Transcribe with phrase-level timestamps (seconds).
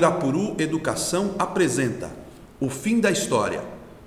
[0.00, 2.10] Irapuru Educação apresenta
[2.58, 3.62] O Fim da História,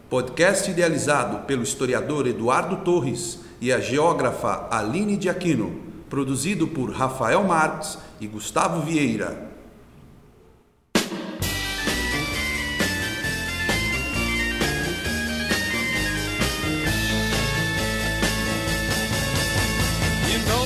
[0.09, 5.79] podcast idealizado pelo historiador Eduardo Torres e a geógrafa Aline de Aquino,
[6.09, 9.53] produzido por Rafael Marques e Gustavo Vieira.
[20.27, 20.65] You know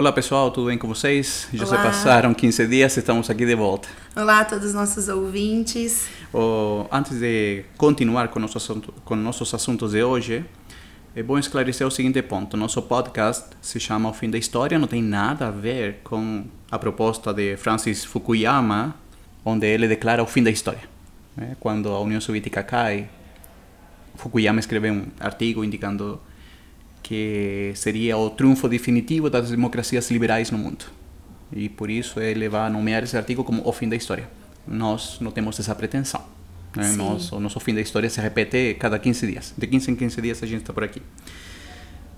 [0.00, 1.46] Olá pessoal, tudo bem com vocês?
[1.52, 1.82] Já se Olá.
[1.82, 3.86] passaram 15 dias, estamos aqui de volta.
[4.16, 6.08] Olá a todos os nossos ouvintes.
[6.32, 10.42] Oh, antes de continuar com, nosso assunto, com nossos assuntos de hoje,
[11.14, 14.88] é bom esclarecer o seguinte ponto: nosso podcast se chama O Fim da História, não
[14.88, 18.94] tem nada a ver com a proposta de Francis Fukuyama,
[19.44, 20.88] onde ele declara o fim da história.
[21.36, 21.58] né?
[21.60, 23.06] Quando a União Soviética cai,
[24.14, 26.18] Fukuyama escreveu um artigo indicando
[27.02, 30.84] que seria o triunfo definitivo das democracias liberais no mundo.
[31.52, 34.28] E por isso ele vai nomear esse artigo como o fim da história.
[34.66, 36.22] Nós não temos essa pretensão.
[36.76, 36.92] Né?
[36.92, 39.54] Nós, o nosso fim da história se repete cada 15 dias.
[39.56, 41.02] De 15 em 15 dias a gente está por aqui.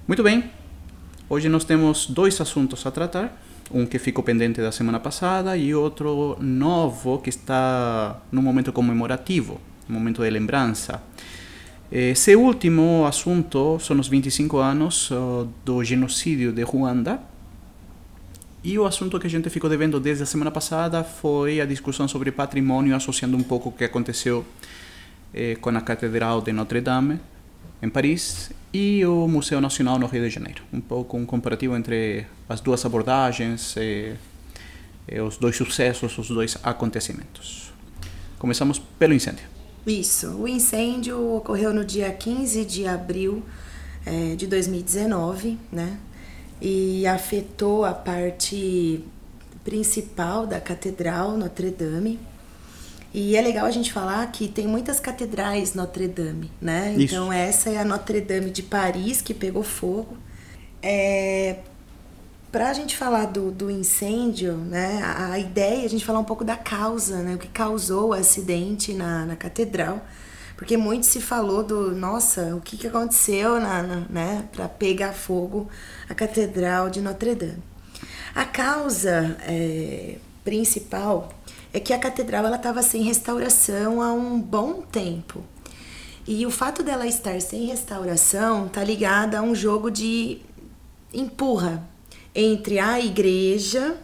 [0.06, 0.50] Muito bem.
[1.28, 3.40] Hoje nós temos dois assuntos a tratar.
[3.70, 9.58] Um que ficou pendente da semana passada e outro novo que está num momento comemorativo,
[9.88, 11.00] um momento de lembrança.
[11.94, 17.20] Esse último assunto são os 25 anos oh, do genocídio de Ruanda.
[18.64, 22.08] E o assunto que a gente ficou devendo desde a semana passada foi a discussão
[22.08, 24.42] sobre patrimônio, associando um pouco o que aconteceu
[25.34, 27.20] eh, com a Catedral de Notre Dame,
[27.82, 30.62] em Paris, e o Museu Nacional no Rio de Janeiro.
[30.72, 34.14] Um pouco um comparativo entre as duas abordagens, eh,
[35.08, 37.70] eh, os dois sucessos, os dois acontecimentos.
[38.38, 39.52] Começamos pelo incêndio.
[39.86, 43.42] Isso, o incêndio ocorreu no dia 15 de abril
[44.06, 45.98] eh, de 2019, né?
[46.60, 49.04] E afetou a parte
[49.64, 52.18] principal da Catedral Notre Dame.
[53.14, 56.94] E é legal a gente falar que tem muitas catedrais Notre Dame, né?
[56.96, 57.14] Isso.
[57.14, 60.16] Então essa é a Notre Dame de Paris que pegou fogo.
[60.82, 61.58] É,
[62.52, 66.24] Pra gente falar do, do incêndio, né, a, a ideia é a gente falar um
[66.24, 70.04] pouco da causa, né, o que causou o acidente na, na catedral,
[70.54, 75.14] porque muito se falou do, nossa, o que, que aconteceu na, na, né, para pegar
[75.14, 75.66] fogo
[76.10, 77.62] a catedral de Notre Dame.
[78.34, 81.32] A causa é, principal
[81.72, 85.42] é que a catedral ela estava sem restauração há um bom tempo.
[86.28, 90.42] E o fato dela estar sem restauração tá ligada a um jogo de
[91.14, 91.90] empurra
[92.34, 93.96] entre a igreja,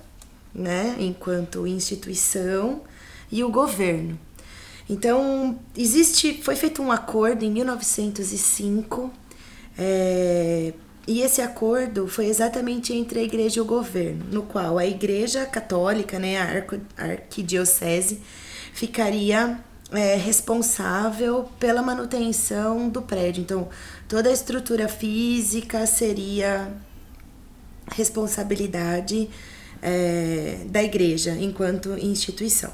[0.54, 2.82] né, enquanto instituição,
[3.30, 4.18] e o governo.
[4.88, 9.10] Então, existe, foi feito um acordo em 1905,
[9.76, 10.72] é,
[11.06, 15.46] e esse acordo foi exatamente entre a igreja e o governo, no qual a igreja
[15.46, 18.20] católica, né, a arquidiocese,
[18.72, 19.58] ficaria
[19.90, 23.42] é, responsável pela manutenção do prédio.
[23.42, 23.68] Então,
[24.06, 26.70] toda a estrutura física seria
[27.93, 29.28] responsabilidade
[29.82, 32.73] é, da igreja enquanto instituição.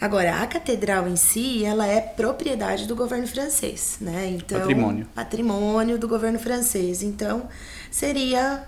[0.00, 4.28] Agora, a catedral em si, ela é propriedade do governo francês, né?
[4.30, 5.06] Então, Patrimônio.
[5.14, 7.02] patrimônio do governo francês.
[7.02, 7.48] Então,
[7.90, 8.64] seria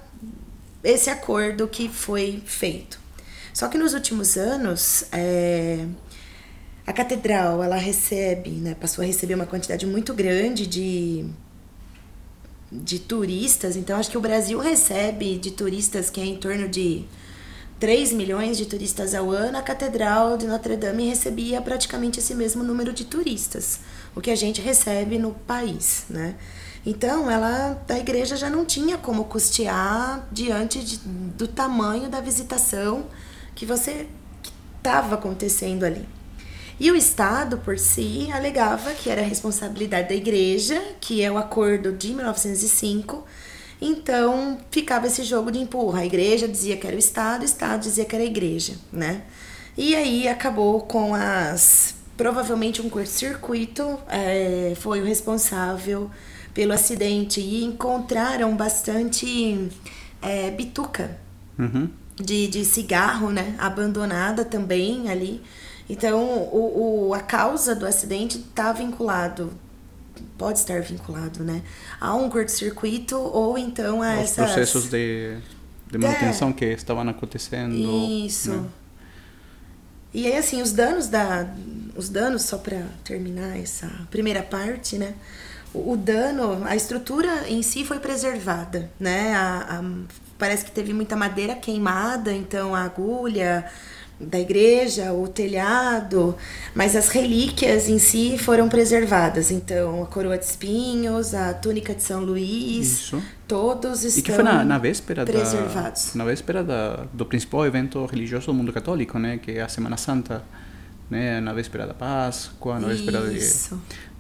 [0.83, 2.99] esse acordo que foi feito.
[3.53, 5.85] Só que nos últimos anos, é,
[6.87, 11.27] a catedral ela recebe, né, passou a receber uma quantidade muito grande de
[12.71, 17.05] de turistas, então acho que o Brasil recebe de turistas que é em torno de
[17.81, 22.63] 3 milhões de turistas ao ano, a Catedral de Notre Dame recebia praticamente esse mesmo
[22.65, 23.81] número de turistas,
[24.17, 26.35] o que a gente recebe no país, né?
[26.85, 33.07] Então, ela, a igreja já não tinha como custear diante de- do tamanho da visitação
[33.55, 34.07] que você
[34.79, 36.07] estava acontecendo ali.
[36.81, 41.93] E o Estado, por si, alegava que era responsabilidade da igreja, que é o acordo
[41.93, 43.25] de 1905.
[43.81, 46.01] Então, ficava esse jogo de empurra.
[46.01, 49.23] A igreja dizia que era o Estado, o Estado dizia que era a igreja, né?
[49.77, 51.95] E aí acabou com as...
[52.17, 56.11] Provavelmente um curto-circuito eh, foi o responsável
[56.53, 59.69] pelo acidente e encontraram bastante
[60.21, 61.17] é, bituca
[61.57, 61.89] Uhum.
[62.17, 63.55] de, de cigarro, né?
[63.59, 65.41] Abandonada também ali.
[65.89, 69.53] Então, o, o, a causa do acidente está vinculado,
[70.37, 71.63] pode estar vinculado, né?
[72.01, 74.35] A um curto-circuito ou então a Os essas...
[74.47, 75.39] processos de,
[75.91, 77.75] de manutenção que estavam acontecendo.
[77.75, 78.51] Isso.
[78.53, 78.65] né?
[80.13, 81.47] E aí, assim, os danos da.
[81.97, 85.15] Os danos, só para terminar essa primeira parte, né?
[85.75, 89.35] O, o dano, a estrutura em si foi preservada, né?
[89.35, 89.85] A, a-
[90.39, 93.65] parece que teve muita madeira queimada, então a agulha
[94.21, 96.35] da igreja, o telhado,
[96.75, 99.51] mas as relíquias em si foram preservadas.
[99.51, 103.23] Então, a coroa de espinhos, a túnica de São Luís, Isso.
[103.47, 106.15] todos estão E que foi na, na véspera da, preservados.
[106.15, 109.97] na véspera da, do principal evento religioso do mundo católico, né, que é a Semana
[109.97, 110.43] Santa,
[111.09, 113.41] né, na véspera da Páscoa, na véspera de,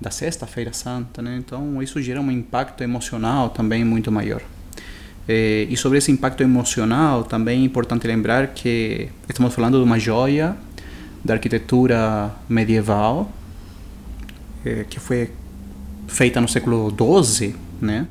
[0.01, 1.37] da Sexta-feira Santa, né?
[1.37, 4.41] Então isso gera um impacto emocional também muito maior.
[5.29, 9.99] Eh, e sobre esse impacto emocional, também é importante lembrar que estamos falando de uma
[9.99, 10.57] joia
[11.23, 13.31] da arquitetura medieval
[14.65, 15.31] eh, que foi
[16.07, 18.09] feita no século XII, né?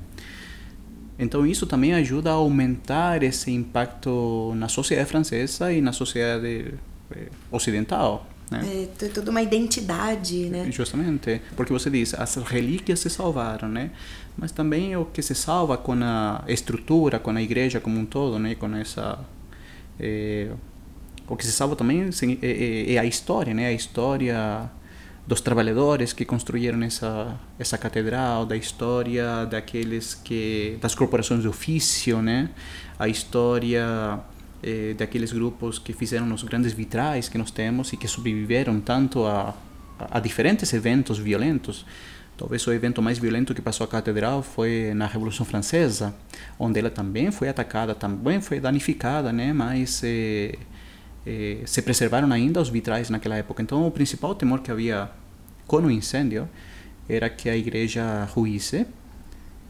[1.18, 6.76] Então isso também ajuda a aumentar esse impacto na sociedade francesa e na sociedade
[7.10, 8.62] eh, ocidental, né?
[8.64, 10.70] É, tem toda uma identidade, né?
[10.72, 13.90] Justamente, porque você diz, as relíquias se salvaram, né?
[14.38, 18.38] Mas também o que se salva com a estrutura, com a igreja como um todo,
[18.38, 18.56] né?
[18.56, 19.20] Com essa
[20.00, 20.52] eh,
[21.28, 23.68] o que se salva também é, é- é a história, né?
[23.68, 24.70] A história
[25.26, 32.22] dos trabalhadores que construíram essa essa catedral, da história daqueles que das corporações de ofício,
[32.22, 32.50] né?
[33.00, 34.20] A história
[34.64, 39.26] eh, daqueles grupos que fizeram os grandes vitrais que nós temos e que sobreviveram tanto
[39.26, 39.56] a,
[40.00, 41.86] a diferentes eventos violentos.
[42.38, 46.14] Talvez o evento mais violento que passou a catedral foi na Revolução Francesa,
[46.60, 49.52] onde ela também foi atacada, também foi danificada, né?
[49.52, 50.56] Mas eh,
[51.26, 53.64] eh, se preservaram ainda os vitrais naquela época.
[53.64, 55.10] Então, o principal temor que havia
[55.66, 56.48] com o incêndio
[57.10, 58.86] era que a igreja ruísse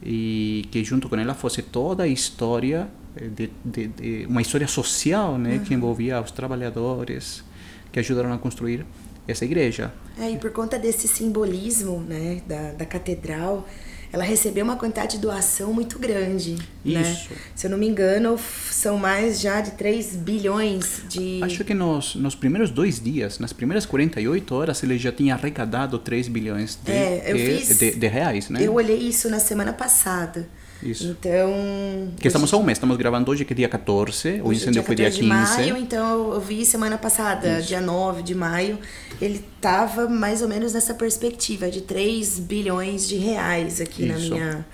[0.03, 4.67] e que junto com ela fosse toda a história eh, de, de, de uma história
[4.67, 7.45] social, né, que envolvia os trabalhadores
[7.93, 8.85] que ajudaram a construir
[9.27, 9.91] essa igreja.
[10.19, 13.67] É, e por conta desse simbolismo, né, da, da catedral,
[14.11, 17.01] ela recebeu uma quantidade de doação muito grande, né?
[17.01, 17.29] Isso.
[17.53, 18.39] Se eu não me engano,
[18.71, 21.41] são mais já de 3 bilhões de...
[21.43, 25.99] Acho que nos, nos primeiros dois dias, nas primeiras 48 horas, ele já tinha arrecadado
[25.99, 28.59] 3 bilhões de, É, de, fiz- de, de reais, né?
[28.65, 30.47] Eu olhei isso na semana passada.
[30.83, 31.07] Isso.
[31.19, 32.11] Então...
[32.19, 34.83] Que estamos a um mês, estamos gravando hoje que é dia 14, o Hoje incêndio
[34.83, 35.55] foi dia 14 15.
[35.57, 38.77] de maio, então eu- vi semana passada, dia 9 de maio,
[39.19, 44.31] ele tava mais ou menos nessa perspectiva de 3 bilhões de reais aqui na Isso.
[44.33, 44.65] minha...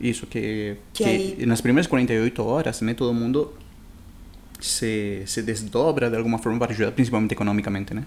[0.00, 3.52] Isso, que, Que que aí- nas primeiras 48 horas, né, todo mundo
[4.60, 8.04] se, se desdobra de alguma forma para ajudar, principalmente economicamente, né?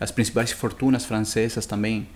[0.00, 2.06] As principais fortunas francesas também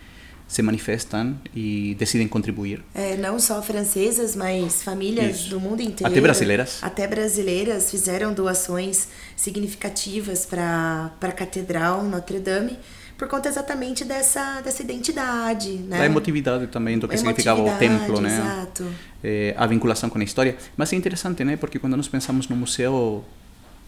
[0.52, 2.85] se manifestam e decidem contribuir.
[2.94, 5.49] É, não só francesas, mas famílias Isso.
[5.49, 6.12] do mundo inteiro.
[6.12, 6.78] Até brasileiras.
[6.82, 12.78] Até brasileiras fizeram doações significativas para a Catedral Notre Dame
[13.16, 15.97] por conta exatamente dessa, dessa identidade, né?
[15.97, 18.37] Da emotividade também do que significava o templo, né?
[18.37, 18.87] Exato.
[19.25, 20.56] Eh, a vinculação com a história.
[20.76, 21.56] Mas é interessante, né?
[21.56, 23.25] Porque quando nós pensamos no Museu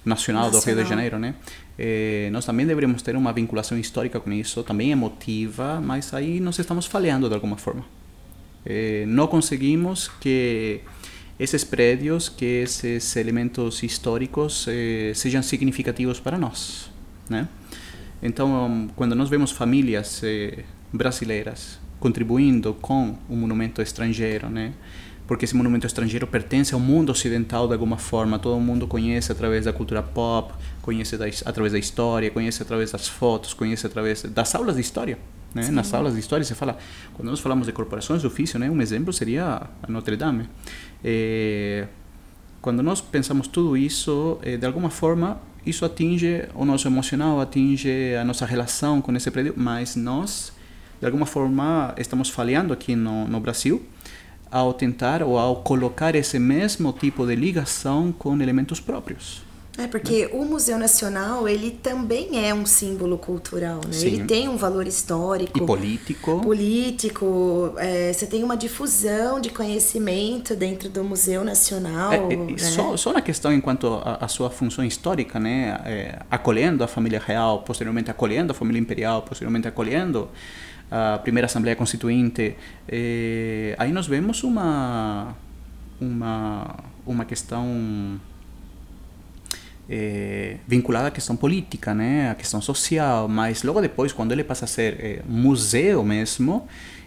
[0.05, 0.89] Nacional, do Rio de Nacional.
[0.89, 1.35] Janeiro, né?
[1.79, 6.59] Eh, nós também deveríamos ter uma vinculação histórica com isso, também emotiva, mas aí nós
[6.59, 7.85] estamos falhando de alguma forma.
[8.67, 10.81] Eh, não conseguimos que
[11.39, 16.91] esses prédios, que esses elementos históricos eh, sejam significativos para nós,
[17.29, 17.49] né?
[18.23, 24.73] Então, quando nós vemos famílias eh, brasileiras contribuindo com um monumento estrangeiro, né?
[25.27, 29.65] Porque esse monumento estrangeiro pertence ao mundo ocidental de alguma forma, todo mundo conhece através
[29.65, 30.53] da cultura pop,
[30.83, 35.19] conhece da, através da história, conhece através das fotos, conhece através das aulas de história,
[35.55, 35.69] né?
[35.71, 36.77] Nas aulas de história se fala,
[37.15, 38.69] quando nós falamos de corporações de ofício, né?
[38.69, 40.49] Um exemplo seria a Notre Dame.
[41.03, 41.87] Eh,
[42.61, 48.15] quando nós pensamos tudo isso, eh, de alguma forma, isso atinge o nosso emocional, atinge
[48.21, 50.53] a nossa relação com esse prédio, mas nós,
[51.01, 53.83] de alguma forma, estamos falhando aqui no, no Brasil
[54.55, 59.43] ao tentar ou ao colocar esse mesmo tipo de ligação com elementos próprios.
[59.77, 63.93] É porque o Museu Nacional, ele também é um símbolo cultural, né?
[63.93, 64.07] Sim.
[64.07, 65.59] Ele tem um valor histórico.
[65.59, 66.41] E político.
[66.41, 72.13] Político, é, você tem uma difusão de conhecimento dentro do Museu Nacional.
[72.13, 72.57] É, é, né?
[72.59, 77.19] só, só na questão enquanto a, a sua função histórica, né, é, acolhendo a família
[77.19, 80.31] real, posteriormente acolhendo a família imperial, posteriormente acolhendo
[80.91, 82.57] a primeira Assembleia Constituinte,
[82.89, 85.35] é, aí nós vemos uma
[86.01, 86.77] uma
[87.07, 88.21] uma questão
[89.89, 94.65] é, vinculada à questão política, né, à questão social, mas logo depois, quando ele passa
[94.65, 96.67] a ser é, museu mesmo,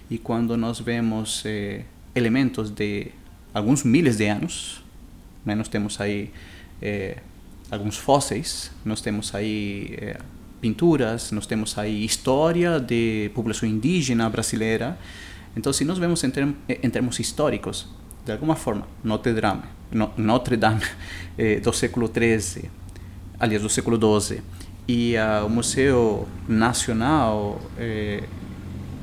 [0.10, 1.82] e quando nós vemos é,
[2.16, 3.08] elementos de
[3.54, 4.84] alguns milhares de anos,
[5.46, 6.32] né, nós temos aí
[7.72, 9.98] alguns fósseis, nós temos aí
[10.62, 14.98] pinturas, nós temos aí história de população indígena brasileira.
[15.56, 17.88] Então, se nós vemos em, term em termos históricos,
[18.26, 20.82] de alguma forma, Notre Dame, no, Notre Dame
[21.38, 22.70] eh, do século XIII,
[23.40, 24.42] aliás, do século XII,
[24.88, 28.24] e uh, o Museu Nacional, eh,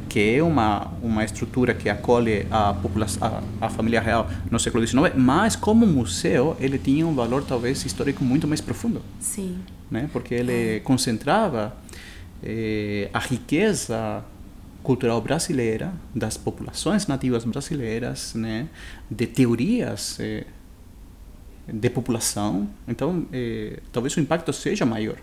[0.09, 4.87] que é uma, uma estrutura que acolhe a, população, a, a família real no século
[4.87, 9.03] XIX, mas como museu, ele tinha um valor talvez histórico muito mais profundo.
[9.21, 9.59] Sim.
[9.91, 10.09] Né?
[10.13, 11.77] Porque ele concentrava
[12.43, 14.25] eh, a riqueza
[14.83, 18.69] cultural brasileira, das populações nativas brasileiras, né,
[19.11, 20.45] de teorias eh,
[21.67, 22.69] de população.
[22.87, 25.17] Então, eh, talvez o impacto seja maior.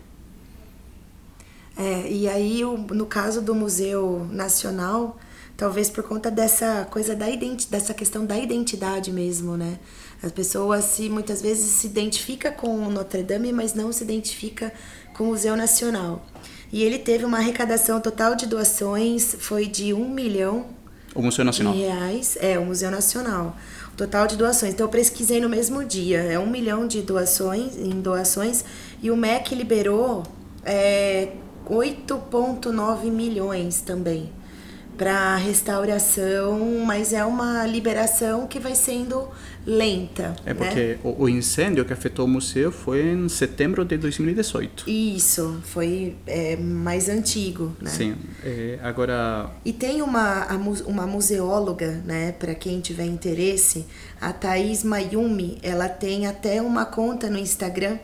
[1.76, 5.16] É, e aí, no caso do Museu Nacional,
[5.56, 9.78] talvez por conta dessa coisa da identidade, dessa questão da identidade mesmo, né?
[10.22, 14.72] As pessoas se muitas vezes se identifica com Notre Dame, mas não se identifica
[15.14, 16.24] com o Museu Nacional.
[16.72, 20.66] E ele teve uma arrecadação total de doações, foi de um milhão
[21.14, 21.74] O Museu Nacional.
[21.74, 22.38] de reais.
[22.40, 23.56] É, o Museu Nacional.
[23.92, 24.72] O total de doações.
[24.74, 26.20] Então eu pesquisei no mesmo dia.
[26.22, 28.64] É um milhão de doações em doações.
[29.02, 30.22] E o MEC liberou
[30.64, 31.32] é,
[31.68, 34.30] 8,9 milhões também
[35.02, 39.28] para restauração, mas é uma liberação que vai sendo
[39.66, 40.36] lenta.
[40.46, 40.54] É né?
[40.54, 44.88] porque o, o incêndio que afetou o museu foi em setembro de 2018.
[44.88, 47.90] Isso, foi é, mais antigo, né?
[47.90, 48.14] Sim.
[48.44, 50.46] É, agora, E tem uma,
[50.86, 53.84] uma museóloga, né, para quem tiver interesse,
[54.20, 57.98] a Thaís Mayumi, ela tem até uma conta no Instagram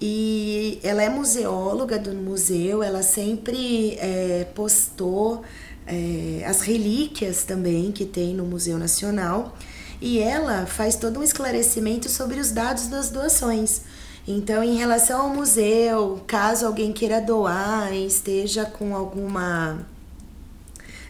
[0.00, 5.44] e ela é museóloga do museu, ela sempre é, postou
[5.86, 9.56] é, as relíquias também que tem no Museu Nacional
[10.00, 13.82] e ela faz todo um esclarecimento sobre os dados das doações.
[14.28, 19.86] Então, em relação ao museu, caso alguém queira doar e esteja com alguma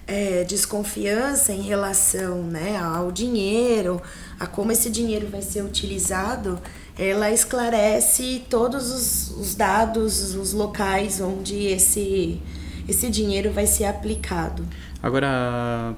[0.07, 4.01] é, desconfiança em relação né, ao dinheiro,
[4.39, 6.61] a como esse dinheiro vai ser utilizado,
[6.99, 12.41] ela esclarece todos os, os dados, os locais onde esse,
[12.89, 14.65] esse dinheiro vai ser aplicado.
[15.03, 15.95] agora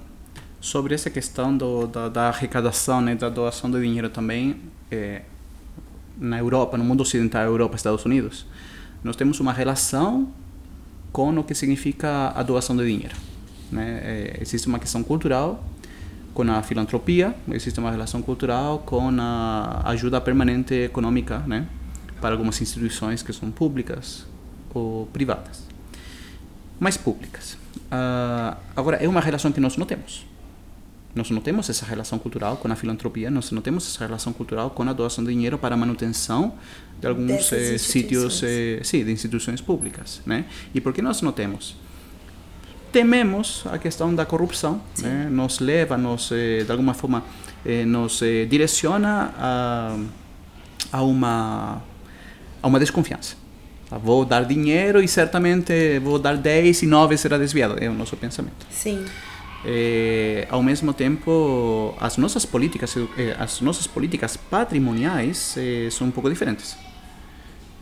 [0.60, 4.56] sobre essa questão do, da, da arrecadação, né, da doação de dinheiro também,
[4.90, 5.22] é,
[6.18, 8.44] na Europa, no mundo ocidental, Europa, Estados Unidos,
[9.04, 10.28] nós temos uma relação
[11.12, 13.14] com o que significa a doação de dinheiro.
[13.70, 14.00] Né?
[14.02, 15.62] É, existe uma questão cultural
[16.34, 21.66] com a filantropia, existe uma relação cultural com a ajuda permanente econômica né?
[22.20, 24.26] para algumas instituições que são públicas
[24.74, 25.67] ou privadas,
[26.78, 27.56] mas públicas.
[27.90, 30.26] Ah, agora, é uma relação que nós não temos.
[31.14, 34.70] Nós não temos essa relação cultural com a filantropia, nós não temos essa relação cultural
[34.70, 36.54] com a doação de dinheiro para a manutenção
[37.00, 40.44] de alguns eh, sítios, eh, sim, de instituições públicas, né?
[40.74, 41.74] E por que nós não temos?
[42.92, 45.28] Tememos a questão da corrupção, né?
[45.30, 47.24] Nos leva, nos eh, de alguma forma
[47.64, 49.98] eh, nos eh, direciona a,
[50.92, 51.82] a uma
[52.62, 53.36] a uma desconfiança.
[53.90, 57.76] Ah, Vou dar dinheiro e certamente vou dar 10 e 9 será desviado.
[57.82, 58.66] É o nosso pensamento.
[58.70, 59.04] Sim.
[59.64, 66.10] Eh, ao mesmo tempo, as nossas políticas, eh, as nossas políticas patrimoniais eh, são um
[66.10, 66.76] pouco diferentes.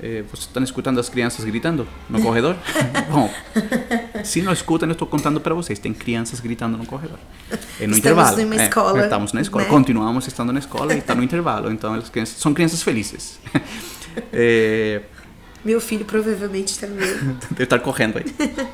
[0.00, 2.54] Eh, vocês estão escutando as crianças gritando no corredor?
[3.10, 3.30] Bom,
[4.24, 5.78] se não escutam, eu estou contando para vocês.
[5.78, 7.18] Tem crianças gritando no corredor.
[7.80, 8.36] É no Estamos intervalo.
[8.42, 9.64] numa É, escola, estamos na escola.
[9.64, 9.70] né?
[9.70, 11.70] Continuamos estando na escola e está no intervalo.
[11.70, 13.38] Então, elas crianças, são crianças felizes.
[14.32, 15.02] Eh,
[15.66, 17.08] Meu filho provavelmente também.
[17.50, 18.24] de estar correndo aí.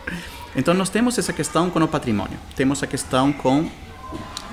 [0.54, 3.70] Então nós temos essa questão com o patrimônio, temos a questão com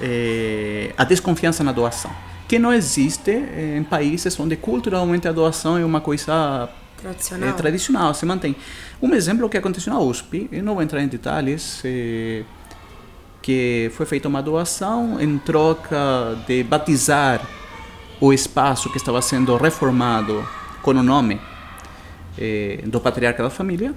[0.02, 2.10] eh, a desconfiança na doação,
[2.48, 6.70] que não existe eh, em países onde culturalmente a doação é uma coisa
[7.02, 7.50] Tradicional.
[7.50, 8.56] é tradicional, se mantém.
[9.02, 12.46] Um exemplo que aconteceu na USP, eu não vou entrar em detalhes, eh,
[13.42, 17.46] que foi feita uma doação em troca de batizar
[18.22, 20.48] o espaço que estava sendo reformado
[20.82, 21.42] com o nome
[22.40, 23.94] eh, do patriarca da família.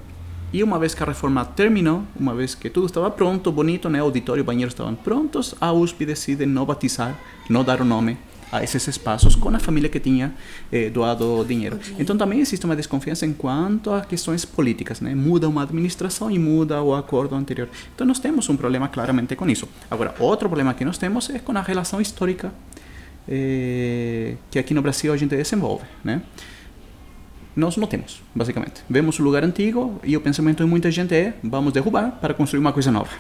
[0.53, 4.01] E uma vez que a reforma terminou, uma vez que tudo estava pronto, bonito, né,
[4.01, 7.19] auditório e banheiro estavam prontos, a USP decide não batizar,
[7.49, 8.19] não dar o nome
[8.53, 10.35] a esses espaços com a família que tinha
[10.71, 11.81] eh, doado dinheiro.
[11.99, 15.15] Então também existe uma desconfiança em quanto a questões políticas, né?
[15.15, 17.71] Muda uma administração e muda o acordo anterior.
[17.95, 19.67] Então nós temos um problema claramente com isso.
[19.91, 22.53] Agora, outro problema que nós temos é com a relação histórica
[23.27, 26.21] eh, que aqui no Brasil a gente desenvolve, né?
[27.55, 28.83] Nós não temos, basicamente.
[28.89, 32.61] Vemos o lugar antigo e o pensamento de muita gente é vamos derrubar para construir
[32.61, 33.11] uma coisa nova.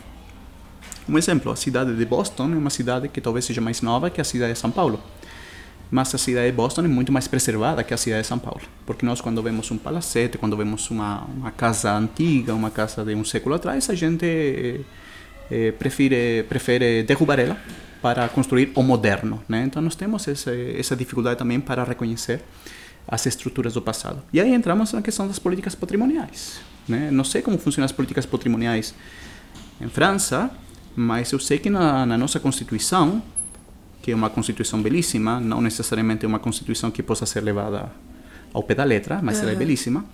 [1.09, 4.21] Um exemplo, a cidade de Boston é uma cidade que talvez seja mais nova que
[4.21, 5.01] a cidade de São Paulo
[5.93, 8.63] mas a cidade de Boston é muito mais preservada que a cidade de São Paulo.
[8.87, 13.15] Porque nós, quando vemos um palacete, quando vemos uma, uma casa antiga, uma casa de
[13.15, 14.81] um século atrás, a gente eh,
[15.51, 17.59] eh, prefere, prefere derrubar ela
[18.01, 19.43] para construir o moderno.
[19.47, 19.65] Né?
[19.67, 22.41] Então, nós temos essa, essa dificuldade também para reconhecer
[23.07, 24.23] as estruturas do passado.
[24.33, 26.61] E aí entramos na questão das políticas patrimoniais.
[26.89, 27.11] Né?
[27.11, 28.95] Não sei como funcionam as políticas patrimoniais
[29.81, 30.51] em França,
[30.95, 33.23] mas eu sei que na, na nossa Constituição
[34.03, 37.91] que é uma constituição belíssima, não necessariamente uma constituição que possa ser levada
[38.53, 39.45] ao pé da letra, mas uhum.
[39.45, 40.05] ela é belíssima.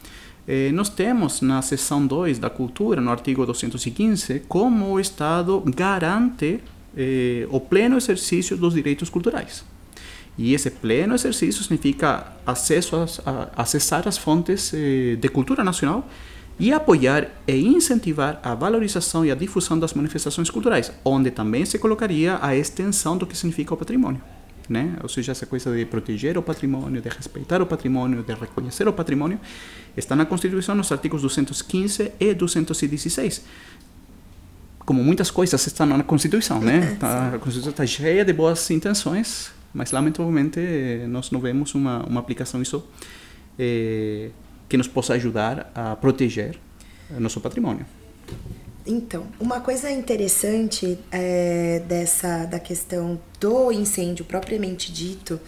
[0.47, 6.61] Eh, nós temos na seção 2 da cultura, no artigo 215, como o Estado garante
[6.97, 9.65] eh, o pleno exercício dos direitos culturais.
[10.39, 16.09] E esse pleno exercício significa acesso a, a acessar as fontes eh, de cultura nacional
[16.61, 21.79] e apoiar e incentivar a valorização e a difusão das manifestações culturais, onde também se
[21.79, 24.21] colocaria a extensão do que significa o patrimônio.
[24.69, 24.97] Né?
[25.03, 28.93] Ou seja, essa coisa de proteger o patrimônio, de respeitar o patrimônio, de reconhecer o
[28.93, 29.41] patrimônio,
[29.97, 33.45] está na Constituição nos artigos 215 e 216.
[34.81, 36.97] Como muitas coisas estão na Constituição, né?
[37.01, 40.61] Tá, a Constituição está cheia de boas intenções, mas lamentavelmente
[41.09, 42.87] nós não vemos uma, uma aplicação disso
[43.59, 44.31] eh,
[44.69, 46.59] que nos possa ajudar a proteger
[47.19, 47.87] nosso patrimônio.
[48.87, 55.39] Então, uma coisa interessante é, dessa da questão do incêndio propriamente dito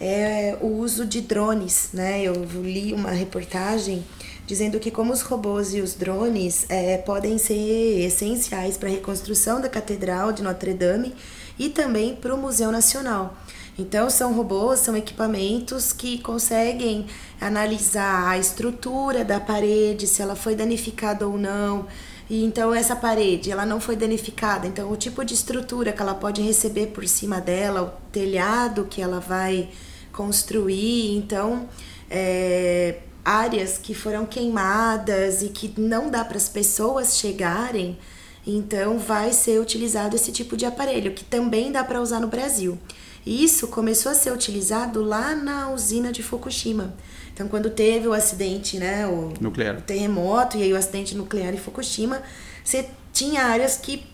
[0.00, 2.22] é o uso de drones, né?
[2.22, 4.02] Eu li uma reportagem
[4.44, 9.60] dizendo que como os robôs e os drones é, podem ser essenciais para a reconstrução
[9.60, 11.14] da Catedral de Notre Dame
[11.56, 13.36] e também para o Museu Nacional.
[13.80, 17.06] Então, são robôs, são equipamentos que conseguem
[17.40, 21.86] analisar a estrutura da parede, se ela foi danificada ou não.
[22.28, 26.14] E então essa parede, ela não foi danificada, então o tipo de estrutura que ela
[26.14, 29.70] pode receber por cima dela, o telhado que ela vai
[30.12, 31.68] construir, então
[32.08, 37.98] é, áreas que foram queimadas e que não dá para as pessoas chegarem,
[38.46, 42.78] então vai ser utilizado esse tipo de aparelho que também dá para usar no Brasil.
[43.26, 46.94] Isso começou a ser utilizado lá na usina de Fukushima.
[47.32, 49.78] Então, quando teve o acidente, né, o, nuclear.
[49.78, 52.22] o terremoto e aí o acidente nuclear em Fukushima,
[52.64, 54.06] você tinha áreas que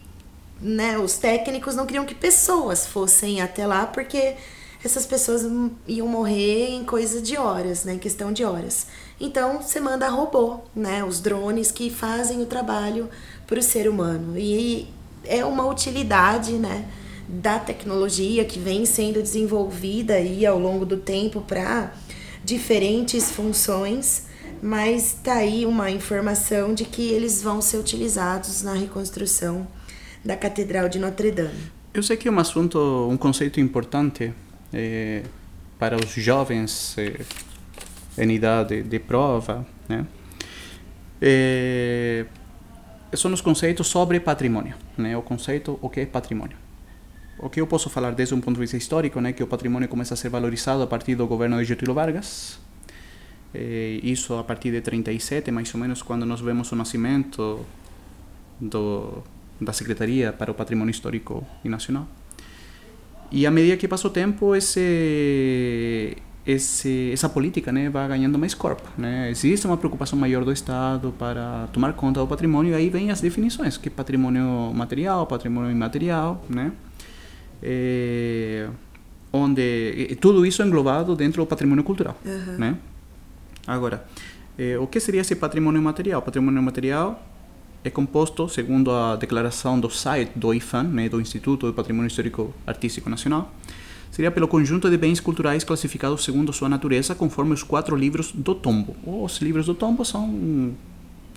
[0.61, 4.37] né, os técnicos não queriam que pessoas fossem até lá, porque
[4.85, 5.43] essas pessoas
[5.87, 8.87] iam morrer em coisa de horas, né, em questão de horas.
[9.21, 13.09] Então, você manda robô, né, os drones que fazem o trabalho
[13.47, 14.39] para o ser humano.
[14.39, 14.89] E
[15.25, 16.87] é uma utilidade, né,
[17.29, 21.93] da tecnologia que vem sendo desenvolvida aí ao longo do tempo para
[22.45, 24.27] diferentes funções,
[24.63, 29.67] mas está aí uma informação de que eles vão ser utilizados na reconstrução
[30.25, 31.77] da Catedral de Notre Dame.
[31.93, 34.33] Eu sei que é um assunto, um conceito importante
[34.73, 35.23] eh,
[35.79, 37.25] para os jovens eh,
[38.19, 40.07] em idade de prova, né?
[41.21, 42.27] Eh,
[43.15, 45.17] são os conceitos sobre patrimônio, né?
[45.17, 46.66] O conceito o que é patrimônio
[47.39, 49.89] o que eu posso falar desde um ponto de vista histórico, né, que o patrimônio
[49.89, 52.59] começa a ser valorizado a partir do governo de Getúlio Vargas.
[53.55, 57.65] Eh, isso a partir de 37, mais ou menos, quando nós vemos o nascimento
[58.61, 59.23] do,
[59.61, 62.07] da Secretaria para o Patrimônio Histórico e Nacional.
[63.31, 68.55] E à medida que passa o tempo, esse, esse, essa política né, vai ganhando mais
[68.55, 68.89] corpo.
[68.97, 69.31] Né?
[69.31, 73.21] Existe uma preocupação maior do Estado para tomar conta do patrimônio, e aí vem as
[73.21, 76.73] definições, que é patrimônio material, patrimônio imaterial, né?
[77.63, 78.69] É,
[79.33, 82.59] onde tudo isso é englobado dentro do patrimônio cultural, uhum.
[82.59, 82.77] né?
[83.67, 84.05] Agora,
[84.59, 86.21] é, o que seria esse patrimônio material?
[86.21, 87.23] O patrimônio material
[87.85, 92.55] é composto, segundo a declaração do site do IFAN, né, do Instituto do Patrimônio Histórico
[92.67, 93.53] Artístico Nacional,
[94.11, 98.55] seria pelo conjunto de bens culturais classificados segundo sua natureza, conforme os quatro livros do
[98.55, 98.97] tombo.
[99.05, 100.75] Os livros do tombo são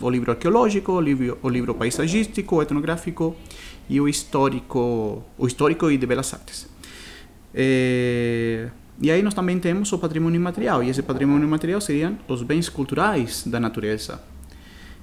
[0.02, 3.36] o livro arqueológico, o livro, o livro paisagístico, etnográfico
[3.90, 6.68] e o histórico, o histórico e de belas artes.
[7.54, 8.70] É,
[9.02, 12.68] E aí nós também temos o patrimônio imaterial, e esse patrimônio imaterial seriam os bens
[12.68, 14.22] culturais da natureza.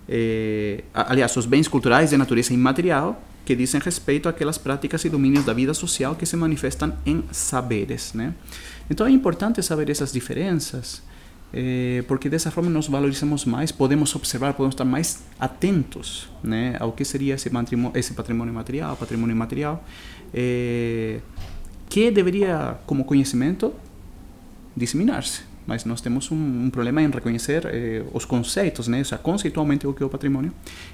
[0.08, 5.44] Eh, aliás, os bens culturais de natureza imaterial que dizem respeito àquelas práticas e domínios
[5.44, 8.12] da vida social que se manifestam em saberes.
[8.12, 8.34] Né?
[8.90, 11.00] Então é importante saber essas diferenças,
[11.52, 16.92] eh, porque dessa forma nós valorizamos mais, podemos observar, podemos estar mais atentos né, ao
[16.92, 19.84] que seria esse patrimônio, esse patrimônio material, patrimônio imaterial,
[20.34, 21.20] eh,
[21.88, 23.72] que deveria, como conhecimento,
[24.76, 25.42] disseminar-se.
[25.66, 28.98] Mas nós temos um, um problema em reconhecer eh, os conceitos, né?
[28.98, 30.52] Ou seja, conceitualmente o que é o patrimônio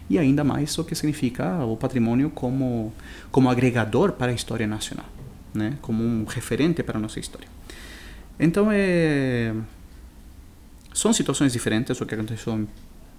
[0.08, 2.90] e ainda mais o que significa o patrimônio como
[3.30, 5.04] como agregador para a história nacional,
[5.52, 5.76] né?
[5.82, 7.48] Como um referente para a nossa história.
[8.40, 9.54] Então, é,
[10.94, 12.66] são situações diferentes o que aconteceu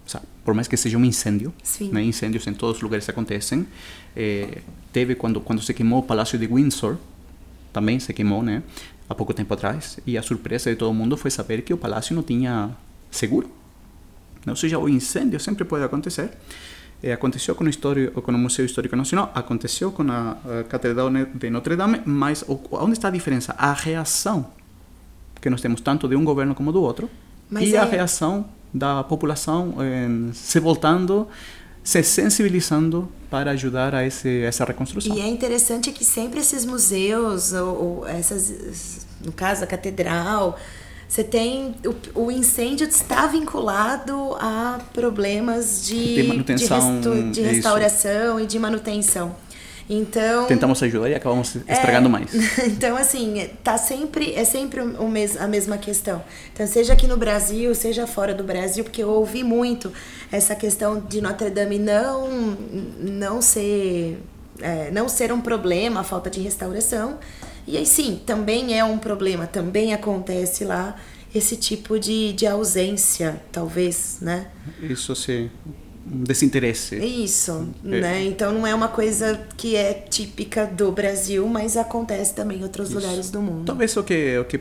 [0.06, 1.54] Sabe, por mais que seja um incêndio,
[1.90, 3.66] né, incêndios em todos os lugares acontecem.
[4.14, 4.58] É,
[4.92, 6.98] teve quando quando se queimou o Palácio de Windsor,
[7.72, 8.64] também se queimou, né?
[9.08, 12.16] há pouco tempo atrás, e a surpresa de todo mundo foi saber que o palácio
[12.16, 12.72] não tinha
[13.12, 13.50] seguro.
[14.46, 16.32] Ou seja, o incêndio sempre pode acontecer.
[17.02, 21.10] É, aconteceu com o, histórico, com o Museu Histórico Nacional, aconteceu com a, a Catedral
[21.12, 23.54] de Notre Dame, mas o, onde está a diferença?
[23.58, 24.52] A reação
[25.42, 27.10] que nós temos tanto de um governo como do outro,
[27.50, 27.80] mas e é...
[27.80, 31.28] a reação da população eh, se voltando
[31.84, 35.16] se sensibilizando para ajudar a esse, essa reconstrução.
[35.18, 40.58] E é interessante que sempre esses museus, ou, ou essas, no caso a catedral,
[41.08, 41.76] você tem
[42.16, 48.46] o, o, incêndio está vinculado a problemas de, de manutenção, de, de restauração isso.
[48.46, 49.36] e de manutenção.
[49.90, 52.32] Então tentamos ajudar e acabamos estragando é, mais.
[52.66, 56.24] Então assim tá sempre é sempre o mes, a mesma questão.
[56.54, 59.92] Então seja aqui no Brasil, seja fora do Brasil, porque eu ouvi muito
[60.32, 62.28] essa questão de Notre Dame não
[63.00, 64.22] não ser
[64.60, 67.18] é, não ser um problema a falta de restauração.
[67.66, 70.98] E aí sim, também é um problema, também acontece lá
[71.34, 74.48] esse tipo de, de ausência, talvez, né?
[74.82, 75.50] Isso sim
[76.06, 76.98] desinteresse.
[76.98, 78.02] Isso, é.
[78.02, 78.26] né?
[78.26, 82.90] Então não é uma coisa que é típica do Brasil, mas acontece também em outros
[82.90, 83.00] Isso.
[83.00, 83.66] lugares do mundo.
[83.66, 84.60] Talvez o que, o que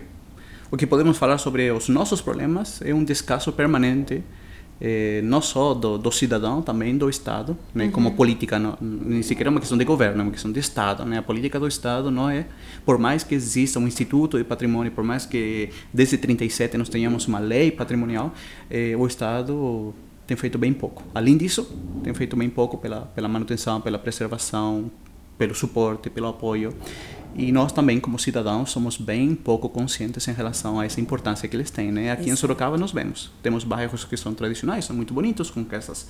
[0.71, 4.25] o que podemos falar sobre os nossos problemas é um descaso permanente
[4.81, 7.85] eh, não só do, do, cidadão, também do Estado, né?
[7.85, 7.91] Uhum.
[7.91, 11.05] como política, não, nem sequer é uma questão de governo, é uma questão de Estado.
[11.05, 11.19] Né?
[11.19, 12.47] A política do Estado não é,
[12.87, 17.29] por mais que exista um Instituto de Patrimônio, por mais que desde 37 nós tenhamos
[17.29, 18.35] uma lei patrimonial,
[18.71, 19.95] eh, o Estado
[20.27, 21.03] tem feito bem pouco.
[21.15, 21.65] Além disso,
[22.03, 24.91] tem feito bem pouco pela, pela manutenção, pela preservação,
[25.37, 26.75] pelo suporte, pelo apoio.
[27.35, 31.57] E nós também, como cidadãos, somos bem pouco conscientes em relação a essa importância que
[31.57, 31.91] eles têm.
[31.91, 32.13] Né?
[32.13, 32.33] Aqui Isso.
[32.33, 33.31] em Sorocaba nós vemos.
[33.43, 36.07] Temos bairros que são tradicionais, são muito bonitos, com casas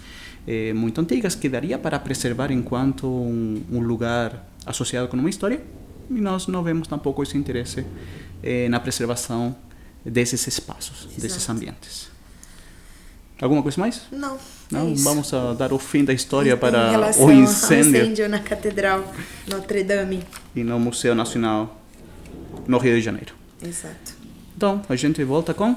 [0.47, 5.63] eh, muito antigas, que daria para preservar enquanto um, um, lugar associado com uma história.
[6.11, 7.87] E nós não vemos tampouco esse interesse
[8.43, 9.55] eh, na preservação
[10.05, 11.21] desses espaços, Exato.
[11.21, 12.12] desses ambientes.
[13.43, 14.03] Alguma coisa mais?
[14.13, 14.39] Não.
[14.71, 18.03] Não, é vamos a dar o fim da história para o incêndio.
[18.03, 19.05] incêndio na Catedral
[19.49, 20.23] Notre Dame.
[20.55, 21.77] E no Museu Nacional
[22.69, 23.35] no Rio de Janeiro.
[23.61, 24.15] Exato.
[24.57, 25.75] Então, a gente volta com?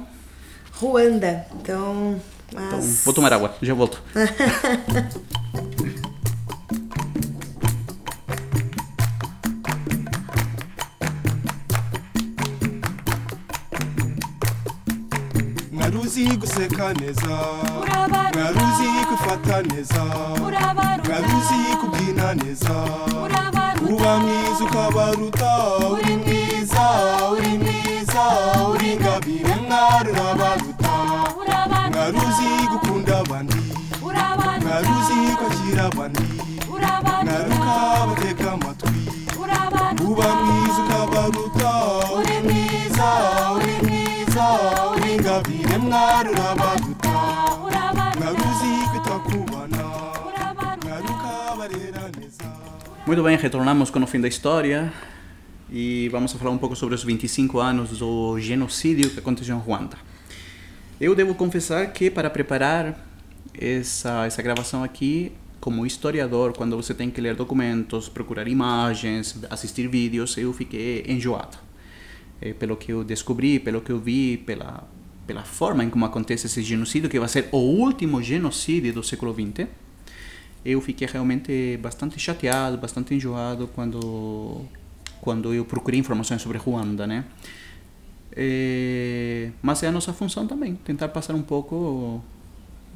[0.74, 1.48] Ruanda.
[1.60, 2.22] Então,
[2.54, 2.66] mas...
[2.66, 4.00] então vou tomar água, já volto.
[16.06, 17.36] uzi guseka neza.
[18.34, 20.04] Mwari uzi kwifata neza.
[21.08, 22.76] Mwari uzi kubyina neza.
[23.90, 26.86] Uba mwiza ukabaruta uri mwiza
[27.32, 28.24] uri mwiza
[28.74, 30.92] uri ingabire mwari urabaruta
[31.94, 33.56] mwari uzi gukunda abandi.
[34.64, 36.20] Mwari uzi kwakira abandi.
[36.70, 39.02] Mwari ukabatega amatwi.
[40.08, 40.65] Uba mwiza
[53.08, 54.92] Muito bem, retornamos com o fim da história
[55.72, 59.96] e vamos falar um pouco sobre os 25 anos do genocídio que aconteceu em Ruanda.
[61.00, 63.00] Eu devo confessar que para preparar
[63.54, 65.32] essa, essa gravação aqui,
[65.62, 71.58] como historiador, quando você tem que ler documentos, procurar imagens, assistir vídeos, eu fiquei enjoado.
[72.42, 74.84] É, pelo que eu descobri, pelo que eu vi, pela,
[75.26, 79.34] pela forma em como acontece esse genocídio, que vai ser o último genocídio do século
[79.34, 79.68] XX,
[80.64, 84.62] eu fiquei realmente bastante chateado, bastante enjoado quando
[85.22, 87.26] quando eu procurei informações sobre Ruanda, né?
[88.36, 92.22] É, mas é a nossa função também, tentar passar um pouco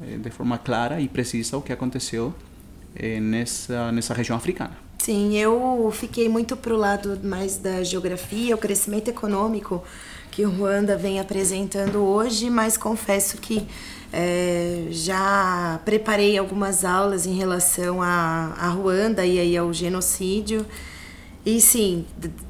[0.02, 2.34] é, de forma clara e precisa o que aconteceu
[2.94, 4.76] é, nessa nessa região africana.
[4.98, 9.82] Sim, eu fiquei muito pro lado mais da geografia, o crescimento econômico
[10.30, 13.66] que o Ruanda vem apresentando hoje, mas confesso que
[14.12, 20.66] é, já preparei algumas aulas em relação a, a Ruanda e aí ao genocídio.
[21.44, 22.04] E sim,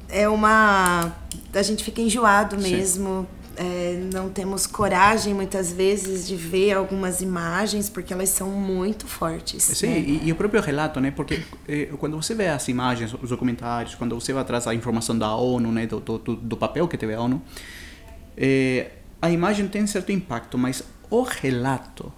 [0.09, 1.15] é uma.
[1.53, 3.27] A gente fica enjoado mesmo.
[3.63, 9.63] É, não temos coragem muitas vezes de ver algumas imagens porque elas são muito fortes.
[9.63, 9.99] Sim, né?
[9.99, 11.11] e, e, o próprio relato, né?
[11.11, 15.15] Porque eh, quando você vê as imagens, os documentários, quando você vai atrás da informação
[15.15, 15.85] da ONU, né?
[15.85, 17.39] Do, do, do papel que teve a ONU,
[18.35, 22.11] eh, a imagem tem certo impacto, mas o relato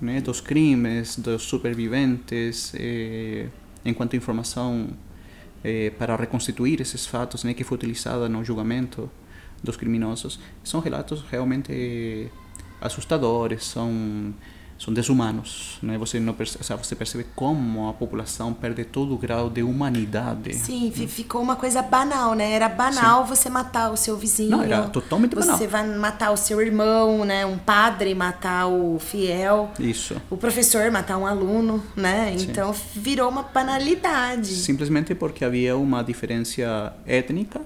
[0.00, 2.72] né, dos crimes, dos superviventes,
[3.84, 4.88] enquanto informação
[5.62, 9.10] eh, para reconstituir esses fatos né, que foi utilizada no julgamento
[9.62, 12.30] dos criminosos, são relatos realmente
[12.80, 14.34] assustadores, são
[14.80, 15.98] são desumanos, né?
[15.98, 20.54] Você não percebe, você percebe como a população perde todo o grau de humanidade.
[20.54, 22.52] Sim, ficou uma coisa banal, né?
[22.52, 23.28] Era banal Sim.
[23.28, 24.52] você matar o seu vizinho.
[24.52, 25.58] Não, era totalmente você banal.
[25.58, 27.44] Você vai matar o seu irmão, né?
[27.44, 29.70] Um padre matar o fiel.
[29.78, 30.16] Isso.
[30.30, 32.34] O professor matar um aluno, né?
[32.38, 32.46] Sim.
[32.50, 34.48] Então virou uma banalidade.
[34.48, 37.60] Simplesmente porque havia uma diferença étnica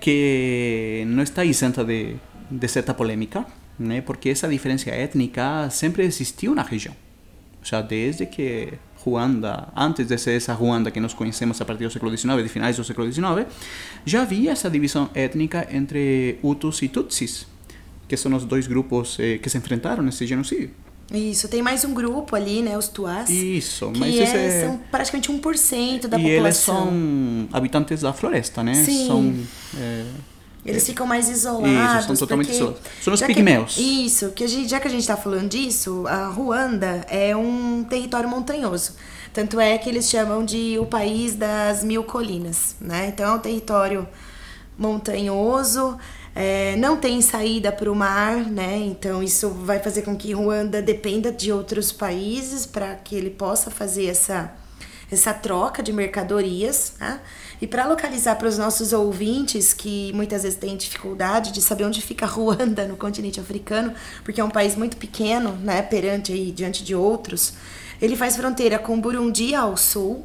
[0.00, 2.16] que não está isenta de,
[2.50, 3.44] de certa polêmica
[3.78, 4.00] né?
[4.00, 6.94] porque essa diferença étnica sempre existiu na região.
[7.62, 11.90] Já desde que Ruanda, antes de ser essa Ruanda que nós conhecemos a partir do
[11.90, 13.46] século XIX, de finais do século XIX,
[14.04, 17.46] já havia essa divisão étnica entre Hutus e Tutsis,
[18.08, 20.70] que são os dois grupos eh, que se enfrentaram nesse genocídio.
[21.10, 23.30] Isso, tem mais um grupo ali, né, os Tuás.
[23.30, 24.66] Isso, que mas é, é...
[24.66, 26.34] são praticamente 1% da e população.
[26.34, 28.74] E eles são habitantes da floresta, né?
[28.74, 29.06] Sim.
[29.06, 29.34] São...
[29.80, 30.04] É
[30.68, 31.98] eles ficam mais isolados.
[31.98, 32.80] Isso, são totalmente isolados.
[33.00, 33.74] São os pigmeus.
[33.74, 37.84] Que, isso, que gente, já que a gente está falando disso, a Ruanda é um
[37.88, 38.92] território montanhoso.
[39.32, 43.08] Tanto é que eles chamam de o país das mil colinas, né?
[43.08, 44.06] Então é um território
[44.76, 45.96] montanhoso,
[46.40, 48.76] é, não tem saída para o mar, né?
[48.76, 53.72] Então isso vai fazer com que Ruanda dependa de outros países para que ele possa
[53.72, 54.54] fazer essa
[55.10, 56.92] essa troca de mercadorias.
[57.00, 57.20] Né?
[57.60, 62.00] E para localizar para os nossos ouvintes que muitas vezes têm dificuldade de saber onde
[62.00, 66.84] fica Ruanda no continente africano, porque é um país muito pequeno, né, perante aí diante
[66.84, 67.54] de outros,
[68.00, 70.24] ele faz fronteira com Burundi ao sul,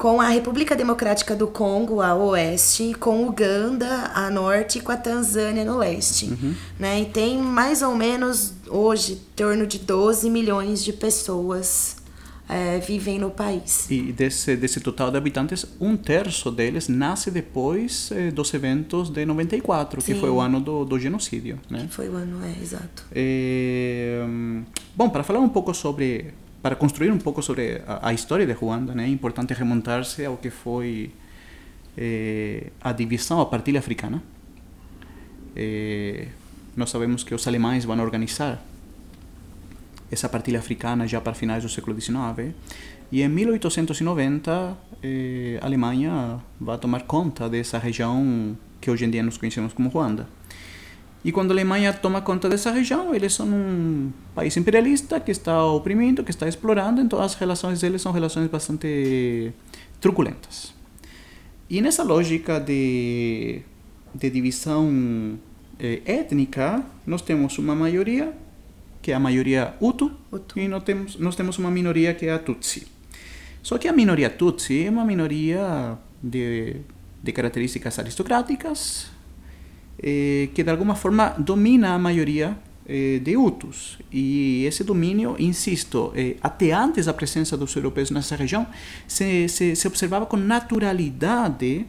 [0.00, 4.96] com a República Democrática do Congo a oeste, com Uganda a norte e com a
[4.96, 6.24] Tanzânia no leste.
[6.24, 6.54] Uhum.
[6.78, 7.02] Né?
[7.02, 11.98] E tem mais ou menos hoje em torno de 12 milhões de pessoas
[12.50, 13.88] é, vivem no país.
[13.90, 19.24] E desse, desse total de habitantes, um terço deles nasce depois eh, dos eventos de
[19.24, 20.14] 94, Sim.
[20.14, 21.60] que foi o ano do, do genocídio.
[21.70, 21.86] Né?
[21.88, 23.04] Que foi o ano, é, exato.
[23.12, 24.24] É,
[24.96, 28.52] bom, para falar um pouco sobre, para construir um pouco sobre a, a história de
[28.52, 31.10] Ruanda, né, é importante remontar-se ao que foi
[31.96, 34.22] é, a divisão, a partilha africana.
[35.56, 36.28] É,
[36.76, 38.62] nós sabemos que os alemães vão organizar
[40.10, 42.54] essa partilha africana já para finais do século XIX.
[43.12, 49.22] E em 1890, eh, a Alemanha vai tomar conta dessa região que hoje em dia
[49.22, 50.26] nós conhecemos como Ruanda.
[51.22, 55.64] E quando a Alemanha toma conta dessa região, eles são um país imperialista que está
[55.66, 59.52] oprimindo, que está explorando, então as relações deles são relações bastante
[60.00, 60.72] truculentas.
[61.68, 63.60] E nessa lógica de,
[64.14, 65.38] de divisão
[65.78, 68.32] eh, étnica, nós temos uma maioria
[69.02, 70.58] que é a maioria Hutu, Hutu.
[70.58, 72.86] e nós temos, nós temos uma minoria que é a Tutsi.
[73.62, 76.76] Só que a minoria Tutsi é uma minoria de,
[77.22, 79.10] de características aristocráticas
[80.02, 83.98] eh, que de alguma forma domina a maioria eh, de Hutus.
[84.10, 88.66] E esse domínio, insisto, eh, até antes da presença dos europeus nessa região,
[89.06, 91.86] se, se, se observava com naturalidade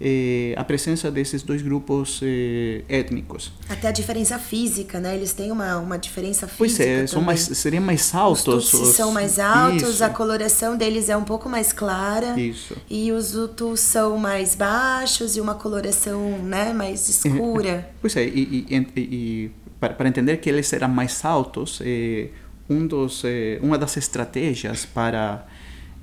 [0.00, 3.52] eh, a presença desses dois grupos eh, étnicos.
[3.68, 5.14] Até a diferença física, né?
[5.14, 6.56] Eles têm uma, uma diferença física.
[6.56, 8.72] Pois é, são mais, seriam mais altos.
[8.72, 10.04] Os, os são mais altos, Isso.
[10.04, 12.40] a coloração deles é um pouco mais clara.
[12.40, 12.74] Isso.
[12.88, 17.90] E os Hutus são mais baixos e uma coloração né, mais escura.
[18.00, 22.28] pois é, e, e, e para, para, entender que eles eram mais altos, eh,
[22.68, 25.46] um dos, eh, uma das estratégias para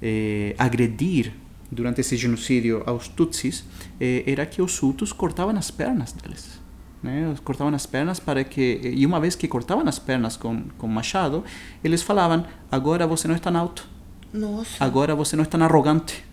[0.02, 1.34] eh, agredir
[1.72, 6.60] durante esse genocídio aos Tutsis eh, era que os Hutus cortavam as pernas deles.
[7.02, 7.36] Né?
[7.44, 11.44] Cortavam as pernas para que e uma vez que cortavam as pernas com com machado,
[11.84, 13.88] eles falavam: agora você não está alto.
[14.34, 14.84] Nossa.
[14.84, 16.24] Agora você não está arrogante.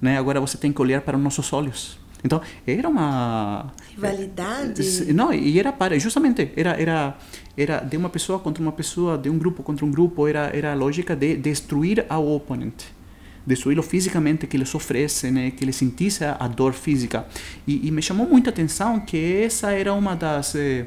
[0.00, 0.18] Né?
[0.18, 1.98] Agora você tem que olhar para os nossos olhos.
[2.24, 4.82] Então era uma rivalidade.
[5.08, 7.16] Eh, não, e era para justamente era era
[7.56, 10.28] era de uma pessoa contra uma pessoa, de um grupo contra um grupo.
[10.28, 13.01] Era era a lógica de destruir ao oponente
[13.46, 17.26] destruí-lo fisicamente que eles oferecem, né, que ele sentisse a dor física.
[17.66, 20.86] E, e, me chamou muita atenção que essa era uma das eh,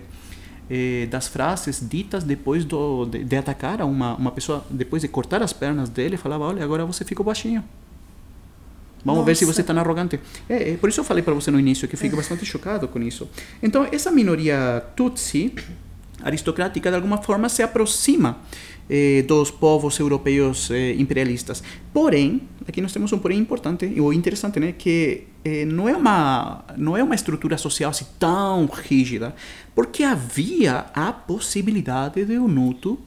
[0.69, 5.07] eh, das frases ditas depois do, de, de, atacar a uma, uma pessoa, depois de
[5.07, 7.63] cortar as pernas dele, falava, olha, agora você ficou baixinho.
[9.03, 9.25] Vamos Nossa.
[9.27, 10.19] ver se você está arrogante.
[10.49, 12.99] É, é, por isso eu falei para você no início que fico bastante chocado com
[12.99, 13.29] isso.
[13.61, 15.53] Então, essa minoria Tutsi,
[16.23, 18.37] aristocrática, de alguma forma se aproxima
[18.89, 21.63] eh, dos povos europeus eh, imperialistas.
[21.93, 26.63] Porém, aqui nós temos um porém importante ou interessante, né, que eh, não é uma
[26.77, 29.35] não é uma estrutura social assim tão rígida,
[29.73, 32.99] porque havia a possibilidade de o Hutu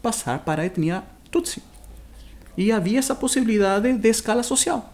[0.00, 1.62] passar para a etnia Tutsi.
[2.56, 4.92] E havia essa possibilidade de escala social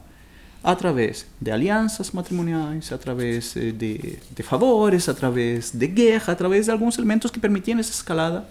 [0.63, 7.31] através de alianças matrimoniais, através de, de favores, através de guerra, através de alguns elementos
[7.31, 8.45] que permitiam essa escalada,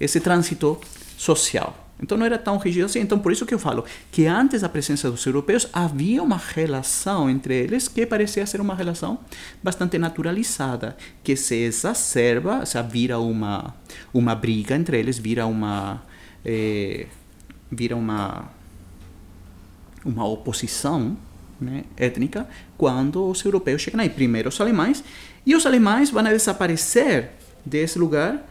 [0.00, 0.80] esse trânsito
[1.16, 1.82] social.
[2.02, 2.98] Então não era tão rígido assim.
[2.98, 7.30] Então por isso que eu falo que antes da presença dos europeus havia uma relação
[7.30, 9.20] entre eles que parecia ser uma relação
[9.62, 13.72] bastante naturalizada, que se exacerba, se vira uma
[14.12, 16.02] uma briga entre eles, vira uma
[16.44, 17.06] eh,
[17.70, 18.50] vira uma
[20.04, 21.16] uma oposição
[21.62, 22.46] né, étnica
[22.76, 24.08] quando os europeus chegam aí.
[24.08, 25.02] Primeiro os alemães,
[25.46, 27.30] e os alemães vão desaparecer
[27.64, 28.48] desse lugar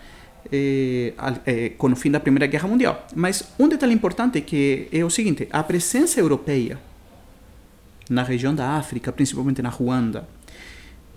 [0.51, 1.13] eh,
[1.45, 3.07] eh, com o fim da Primeira Guerra Mundial.
[3.15, 6.79] Mas um detalhe importante que é o seguinte: a presença europeia
[8.09, 10.27] na região da África, principalmente na Ruanda,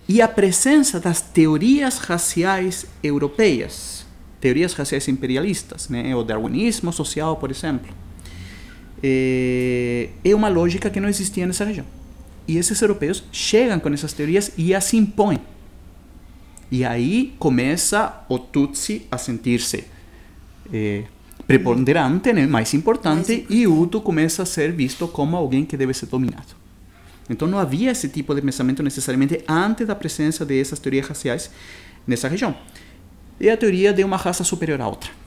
[0.07, 4.05] e a presença das teorias raciais europeias,
[4.39, 7.93] teorias raciais imperialistas, né, o darwinismo social, por exemplo,
[9.07, 11.85] é, é uma lógica que não existia nessa região.
[12.47, 15.39] E esses europeus chegam com essas teorias e as impõem.
[16.71, 19.83] E aí começa o Tutsi a sentir-se
[20.73, 21.03] é,
[21.45, 25.77] preponderante, né, mais importante, mais e o Hutu começa a ser visto como alguém que
[25.77, 26.55] deve ser dominado.
[27.29, 31.51] Então não havia esse tipo de pensamento necessariamente antes da presença dessas teorias raciais
[32.07, 32.55] nessa região.
[33.39, 35.24] E a teoria de uma raça superior à outra.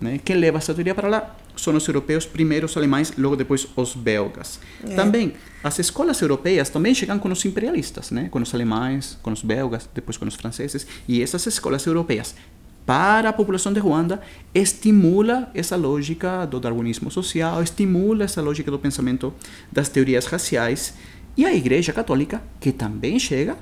[0.00, 0.20] Né?
[0.24, 3.94] Quem leva essa teoria para lá são os europeus, primeiro os alemães, logo depois os
[3.94, 4.60] belgas.
[4.84, 4.94] É.
[4.94, 5.32] Também,
[5.62, 8.28] as escolas europeias também chegam com os imperialistas, né?
[8.30, 10.86] com os alemães, com os belgas, depois com os franceses.
[11.08, 12.34] E essas escolas europeias,
[12.86, 14.22] para a população de Ruanda,
[14.54, 19.34] estimula essa lógica do darwinismo social, estimula essa lógica do pensamento
[19.70, 20.94] das teorias raciais.
[21.36, 23.58] E a Igreja Católica, que também chega,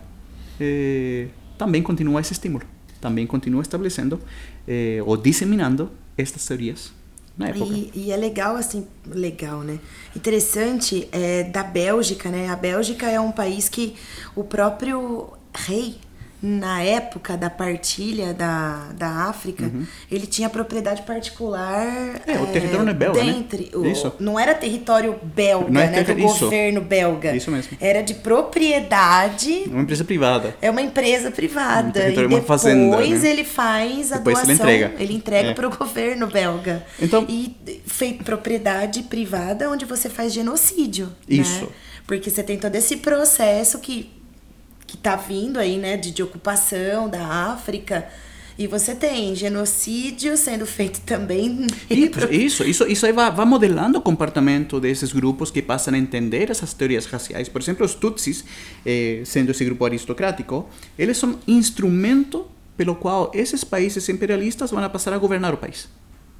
[0.61, 1.27] eh,
[1.59, 2.64] também continua esse estímulo.
[3.01, 4.20] Também continua estabelecendo
[4.66, 6.93] eh, ou disseminando estas teorias
[7.37, 7.73] na época.
[7.73, 9.79] E, e, é legal, assim, legal, né?
[10.15, 12.49] Interessante é, da Bélgica, né?
[12.49, 13.95] A Bélgica é um país que
[14.35, 15.97] o próprio rei
[16.42, 19.87] na época da partilha da, da África, uhum.
[20.11, 21.87] ele tinha propriedade particular.
[22.27, 23.70] É, o território não é belga, dentre, né?
[23.75, 24.12] O, isso.
[24.20, 26.03] Não era território belga, não é né?
[26.03, 26.44] do isso.
[26.44, 27.35] governo belga.
[27.35, 27.77] Isso mesmo.
[27.81, 29.64] Era de propriedade.
[29.66, 30.55] Uma empresa privada.
[30.61, 31.88] É uma empresa privada.
[31.88, 33.29] Um território, e depois fazenda, né?
[33.29, 34.51] ele faz a depois doação.
[34.51, 35.03] Ele entrega.
[35.03, 35.55] Ele entrega é.
[35.55, 36.85] para o governo belga.
[37.01, 41.09] Então, e feito propriedade privada onde você faz genocídio.
[41.29, 41.62] Isso.
[41.62, 41.68] Né?
[42.07, 44.11] Porque você tem todo esse processo que
[44.97, 48.09] que está vindo aí, né, de, de ocupação da África.
[48.59, 51.67] E você tem genocídio sendo feito também.
[52.31, 56.51] Isso, isso, isso aí vai, vai modelando o comportamento desses grupos que passam a entender
[56.51, 57.51] essas teorias raciais.
[57.51, 58.47] Por exemplo, os Tutsis,
[58.85, 60.67] eh, sendo esse grupo aristocrático,
[60.99, 62.47] eles são instrumento
[62.79, 65.91] pelo qual esses países imperialistas vão passar a governar o país.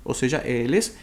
[0.03, 0.97] Ou seja, eles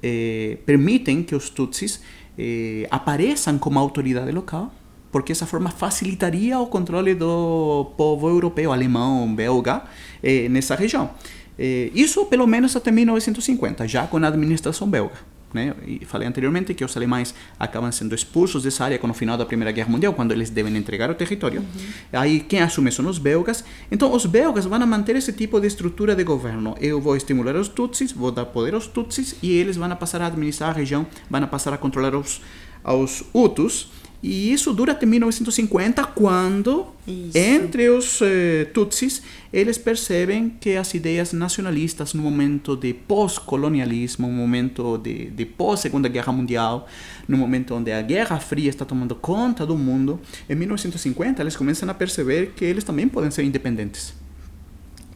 [0.00, 2.00] eh, permitem que os Tutsis
[2.38, 4.72] eh, apareçam como autoridade local
[5.14, 9.84] porque essa forma facilitaria o controle do povo europeu, alemão, belga,
[10.20, 11.08] eh, nessa região.
[11.56, 15.14] Eh, isso pelo menos até 1950, já com a administração belga.
[15.52, 15.72] Né?
[15.86, 19.46] E falei anteriormente que os alemães acabam sendo expulsos dessa área com o final da
[19.46, 21.60] Primeira Guerra Mundial, quando eles devem entregar o território.
[21.60, 22.20] Uhum.
[22.20, 23.64] Aí quem assume são os belgas.
[23.92, 26.74] Então os belgas vão manter esse tipo de estrutura de governo.
[26.80, 30.26] Eu vou estimular os tutsis, vou dar poder aos tutsis e eles vão passar a
[30.26, 32.40] administrar a região, vão passar a controlar os,
[32.82, 33.92] aos hutus.
[34.26, 37.36] E isso dura até 1950, quando, isso.
[37.36, 39.22] entre os eh, Tutsis,
[39.52, 46.08] eles percebem que as ideias nacionalistas, no momento de pós-colonialismo, no momento de, de pós-Segunda
[46.08, 46.88] Guerra Mundial,
[47.28, 50.18] no momento onde a Guerra Fria está tomando conta do mundo,
[50.48, 54.14] em 1950 eles começam a perceber que eles também podem ser independentes.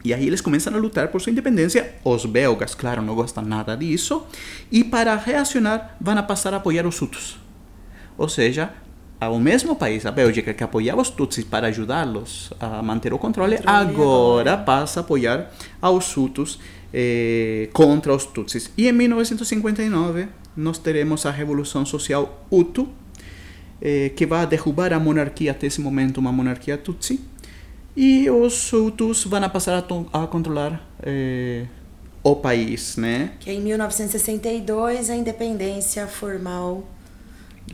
[0.05, 1.95] E aí eles começam a lutar por sua independência.
[2.03, 4.27] Os belgas, claro, não gostam nada disso.
[4.71, 7.39] E para reacionar, vão passar a apoiar os Hutus.
[8.15, 8.71] Ou seja,
[9.19, 13.59] ao mesmo país, a Bélgica, que apoiava os Tutsis para ajudá-los a manter o controle,
[13.65, 15.51] agora passa a apoiar
[15.81, 16.59] aos Hutus
[16.93, 18.71] eh, contra os Tutsis.
[18.77, 22.87] E em 1959 nós teremos a Revolução Social Hutu,
[23.81, 27.19] eh, que vai derrubar a monarquia até esse momento, uma monarquia Tutsi,
[27.97, 31.65] e os Hutus vão passar a, a controlar eh,
[32.23, 33.31] o país, né?
[33.41, 36.85] Que em 1962 a independência formal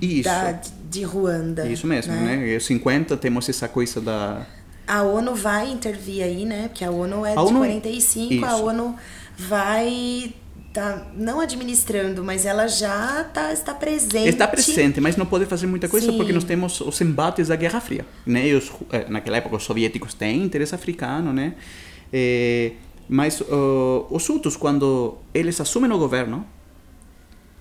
[0.01, 0.23] Isso.
[0.23, 1.67] da, de Ruanda.
[1.67, 2.55] Isso mesmo, né?
[2.55, 4.45] Em 50 temos essa coisa da
[4.87, 6.67] A ONU vai intervir aí, né?
[6.67, 8.63] Porque a ONU é A de ONU 45, a Isso.
[8.63, 8.95] ONU
[9.37, 10.33] vai
[10.73, 14.27] tá não administrando, mas ela já tá, está presente.
[14.27, 16.17] Está presente, mas não pode fazer muita coisa Sim.
[16.17, 18.53] porque nós temos os embates da Guerra Fria, né?
[18.53, 21.55] Os, eh, naquela época os soviéticos têm interesse africano, né?
[22.11, 22.73] Eh,
[23.07, 26.45] mas uh, os Hutus, quando eles assumem o governo,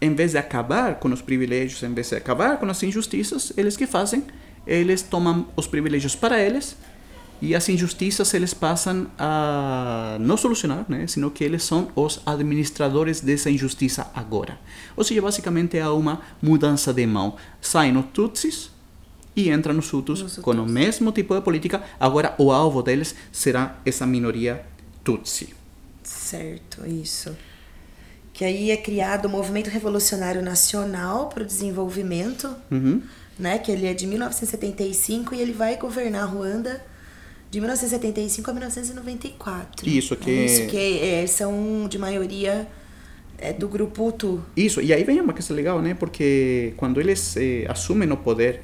[0.05, 3.77] em vez de acabar com os privilégios, em vez de acabar com as injustiças, eles
[3.77, 4.25] que fazem?
[4.67, 6.77] Eles tomam os privilégios para eles
[7.41, 11.07] e as injustiças eles passam a não solucionar, né?
[11.07, 14.59] sino que eles são os administradores dessa injustiça agora.
[14.97, 17.37] Ou seja, basicamente há uma mudança de mão.
[17.61, 18.71] Saem os Tutsis
[19.35, 21.83] e entram os Hutus com o mesmo tipo de política.
[21.99, 24.65] Agora o alvo deles será essa minoria
[25.03, 25.55] Tutsi.
[26.03, 27.35] Certo, isso.
[28.35, 33.01] Que aí é criado o Movimento Revolucionário Nacional para o Desenvolvimento, Uhum.
[33.39, 33.59] né?
[33.59, 36.83] Que ele é de 1975 e ele vai governar Ruanda
[37.51, 39.89] de 1975 a 1994.
[39.89, 42.67] Isso, que- É isso que é, são de maioria
[43.39, 44.43] é, do grupo Hutu.
[44.57, 45.95] Isso, e aí vem uma coisa legal, né?
[45.95, 48.63] Porque quando eles eh, assumem o poder,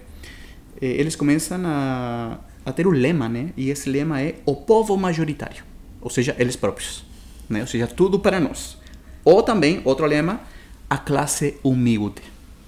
[0.80, 3.50] eh, eles começam a, a ter um lema, né?
[3.56, 5.62] E esse lema é o povo majoritário,
[6.00, 7.04] ou seja, eles próprios,
[7.48, 7.60] né?
[7.60, 8.78] Ou seja, tudo para nós.
[9.24, 10.40] Ou também, outro lema,
[10.88, 12.22] a classe humilde,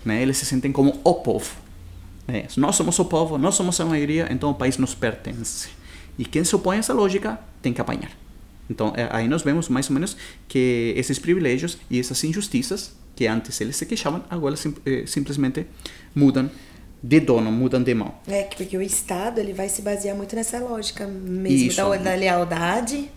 [0.05, 0.23] né?
[0.23, 1.55] Eles se sentem como o povo.
[2.27, 2.47] né?
[2.57, 5.69] Nós somos o povo, nós somos a maioria, então o país nos pertence.
[6.19, 8.11] E quem se opõe a essa lógica tem que apanhar.
[8.71, 13.27] Então, é, aí nós vemos mais ou menos que esses privilégios e essas injustiças, que
[13.27, 15.67] antes eles se queixavam, agora sim, eh, simplesmente
[16.15, 16.49] mudam
[17.03, 18.15] de dono, mudam de mão.
[18.29, 21.77] É, que- porque o Estado ele vai se basear muito nessa lógica mesmo Isso.
[21.77, 23.11] da, da lealdade,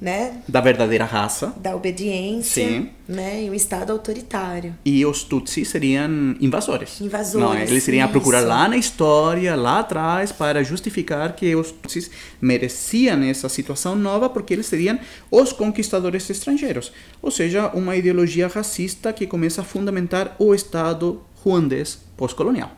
[0.00, 0.42] né?
[0.46, 1.54] Da verdadeira raça.
[1.56, 2.90] Da obediência, Sim.
[3.08, 3.44] né?
[3.44, 4.74] E o Estado autoritário.
[4.84, 7.00] E os Tutsis seriam invasores.
[7.00, 12.10] Invasores, Não, eles iriam procurar lá na história, lá atrás, para justificar que os Tutsis
[12.40, 14.98] mereciam essa situação nova, porque eles seriam
[15.30, 16.92] os conquistadores estrangeiros.
[17.22, 22.70] Ou seja, uma ideologia racista que começa a fundamentar o Estado ruandês pós-colonial.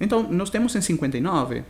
[0.00, 1.64] Então, nós temos em 59,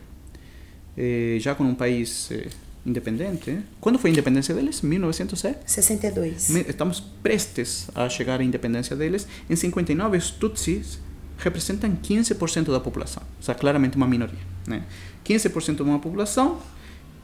[0.99, 2.47] eh, já com um país eh,
[2.85, 3.57] independente.
[3.79, 4.81] Quando foi a independência deles?
[4.81, 5.59] 1907?
[5.65, 6.49] 62.
[6.49, 9.25] Me- Estamos prestes a chegar à independência deles.
[9.49, 10.99] Em 59, os Tutsis
[11.37, 13.23] representam 15% da população.
[13.37, 14.39] Ou seja, claramente uma minoria.
[14.67, 14.83] Né?
[15.25, 16.59] 15% de uma população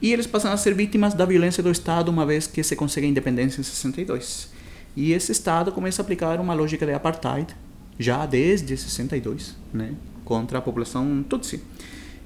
[0.00, 3.06] e eles passam a ser vítimas da violência do Estado uma vez que se consegue
[3.06, 4.48] a independência em 62.
[4.96, 7.54] E esse Estado começa a aplicar uma lógica de apartheid
[7.98, 9.92] já desde 62, né?
[10.24, 11.60] contra a população Tutsi.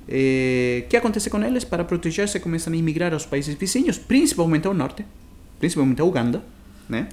[0.08, 1.64] Eh, O que acontece com eles?
[1.64, 5.04] Para proteger-se, começam a emigrar aos países vizinhos, principalmente ao norte,
[5.58, 6.42] principalmente a Uganda,
[6.88, 7.08] né?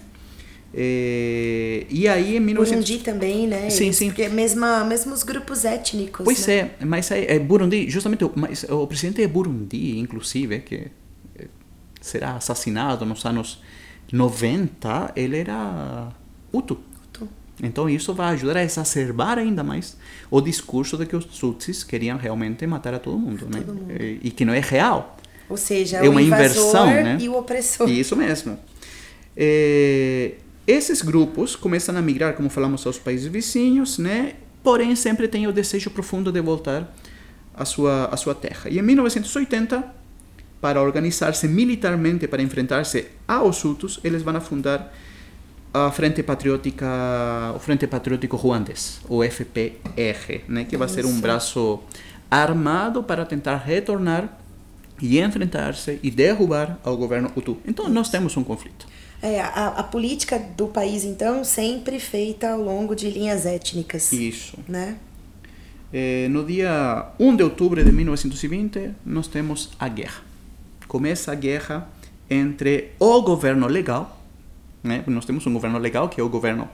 [0.74, 2.86] E aí em 1900...
[2.90, 3.70] Burundi também, né?
[3.70, 4.08] Sim, sim.
[4.08, 6.24] Porque mesma, mesmos grupos étnicos.
[6.24, 6.72] Pois né?
[6.80, 10.88] é, mas é, é Burundi, justamente, o- mas o presidente de Burundi, inclusive, que
[11.40, 11.48] eh,
[12.02, 13.62] será assassinado nos anos
[14.12, 16.10] 90, ele era
[16.52, 16.78] Hutu.
[17.62, 19.98] Então isso vai ajudar a exacerbar ainda mais
[20.30, 23.62] o discurso de que os Tutsis queriam realmente matar a todo mundo, né?
[23.66, 23.92] todo mundo.
[24.22, 25.18] E, que não é real.
[25.50, 27.18] Ou seja, É uma inversão, né?
[27.20, 27.90] e o opressor.
[27.90, 28.60] Isso mesmo.
[29.36, 30.34] Eh,
[30.68, 34.34] esses grupos começam a migrar, como falamos, aos países vizinhos, né?
[34.62, 36.94] Porém, sempre têm o desejo profundo de voltar
[37.56, 38.70] à sua, à sua terra.
[38.70, 39.96] E em 1980,
[40.60, 44.94] para organizar-se militarmente para enfrentar-se aos Hutus, eles vão fundar
[45.74, 46.88] a Frente Patriótica,
[47.56, 50.66] o Frente Patriótico Ruandês, o FPR, né?
[50.66, 51.22] Que vai ser um Isso.
[51.22, 51.80] braço
[52.30, 54.38] armado para tentar retornar
[55.02, 57.58] e enfrentar-se e derrubar ao governo Hutu.
[57.66, 58.88] Então, nós temos um conflito.
[59.22, 64.12] É, a, a política do país, então, sempre feita ao longo de linhas étnicas.
[64.12, 64.58] Isso.
[64.68, 64.98] Né?
[65.92, 70.22] Eh, no dia 1 de outubro de 1920, nós temos a guerra.
[70.88, 71.90] Começa a guerra
[72.30, 74.17] entre o governo legal,
[74.88, 75.04] né?
[75.08, 76.70] nós temos um governo legal, que é o governo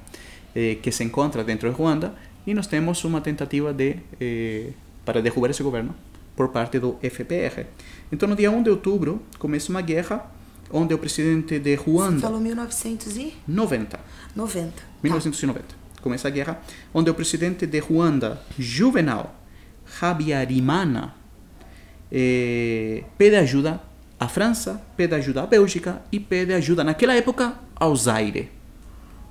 [0.56, 2.14] eh, que se encontra dentro de Ruanda,
[2.46, 4.72] e nós temos uma tentativa de, eh,
[5.06, 5.96] para derrubar esse governo
[6.36, 7.66] por parte do FPR.
[8.12, 10.30] Então, no dia 1 de outubro, começa uma guerra
[10.72, 13.36] onde o presidente de Você Ruanda, falou 1990.
[13.48, 14.84] 90, Tá.
[15.04, 15.84] 1990.
[16.02, 16.62] Começa a guerra,
[16.94, 19.36] onde o presidente de Ruanda, Juvenal
[20.02, 21.16] Habyarimana,
[22.12, 23.80] eh, pede ajuda
[24.24, 28.50] a França pede ajuda à Bélgica e pede ajuda, naquela época, ao Zaire,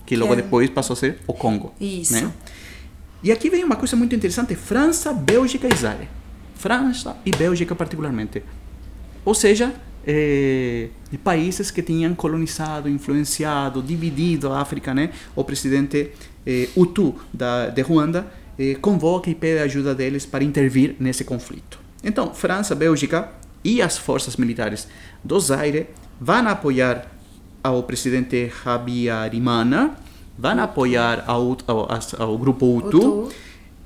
[0.07, 1.73] que logo é- depois passou a ser o Congo.
[1.81, 2.13] Isso.
[2.15, 2.31] Né?
[3.23, 6.09] E aqui vem uma coisa muito interessante: França, Bélgica e Zaire.
[6.57, 8.43] França e Bélgica, particularmente.
[9.25, 9.73] Ou seja,
[10.07, 10.89] eh,
[11.25, 15.11] países que tinham colonizado, influenciado, dividido a África, né?
[15.35, 16.11] O presidente
[16.47, 18.27] eh, Hutu da, de Ruanda
[18.59, 21.81] eh, convoca e pede ajuda deles para intervir nesse conflito.
[22.05, 23.31] Então, França, Bélgica
[23.65, 24.89] e as forças militares
[25.23, 25.87] do Zaire
[26.21, 27.12] vão apoiar
[27.63, 29.97] ao presidente Habyarimana,
[30.37, 31.89] vão apoiar ao, ao,
[32.19, 33.33] ao grupo Hutu, Hutu.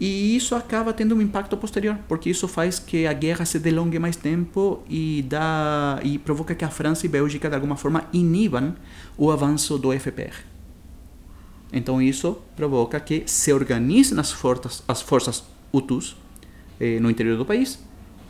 [0.01, 3.99] e isso acaba tendo um impacto posterior, porque isso faz que a guerra se delongue
[3.99, 8.75] mais tempo e dá e provoca que a França e Bélgica de alguma forma inibam
[9.19, 10.45] o avanço do FPR.
[11.73, 16.17] Então isso provoca que se organizem as forças, as forças Hutus
[16.81, 17.79] eh, no interior do país,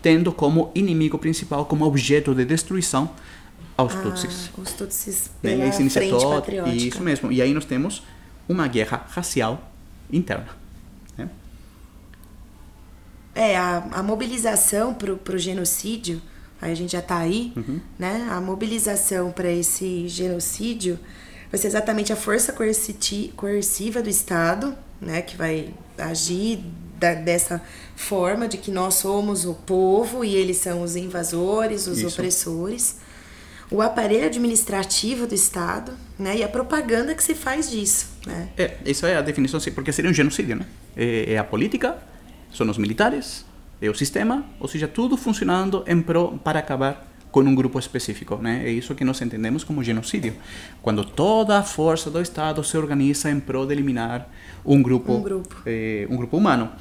[0.02, 3.10] tendo como inimigo principal, como objeto de destruição,
[3.76, 4.50] aos Tutsis.
[4.56, 5.50] Ah, os Tutsis Né?
[5.52, 6.76] E pela aí se inicia frente todo- patriótica.
[6.76, 7.30] Isso mesmo.
[7.32, 8.02] E aí nós temos
[8.48, 9.70] uma guerra racial
[10.10, 10.48] interna.
[11.18, 11.28] né?
[13.34, 16.22] É, a, a mobilização pro, pro genocídio,
[16.60, 17.80] aí a gente já tá aí, Uhum.
[17.98, 18.26] né?
[18.30, 20.98] A mobilização para esse genocídio
[21.50, 25.20] vai ser exatamente a força coerciti- coerciva do Estado, né?
[25.22, 26.60] Que vai agir
[26.98, 27.60] da- dessa
[27.94, 32.08] forma de que nós somos o povo e eles são os invasores, os Isso.
[32.08, 32.96] opressores.
[33.76, 36.38] O aparelho administrativo do Estado, né?
[36.38, 38.48] E a propaganda que se faz disso, né?
[38.56, 40.64] É, essa é a definição, porque seria um genocídio, né?
[40.96, 41.98] É, é a política,
[42.50, 43.44] são os militares,
[43.82, 48.36] é o sistema, ou seja, tudo funcionando em pro para acabar com um grupo específico,
[48.36, 48.62] né?
[48.64, 50.32] É isso que nós entendemos como genocídio.
[50.80, 54.26] Quando toda a força do Estado se organiza em prol de eliminar
[54.64, 55.54] um grupo, Um grupo.
[55.66, 56.72] eh, um grupo humano.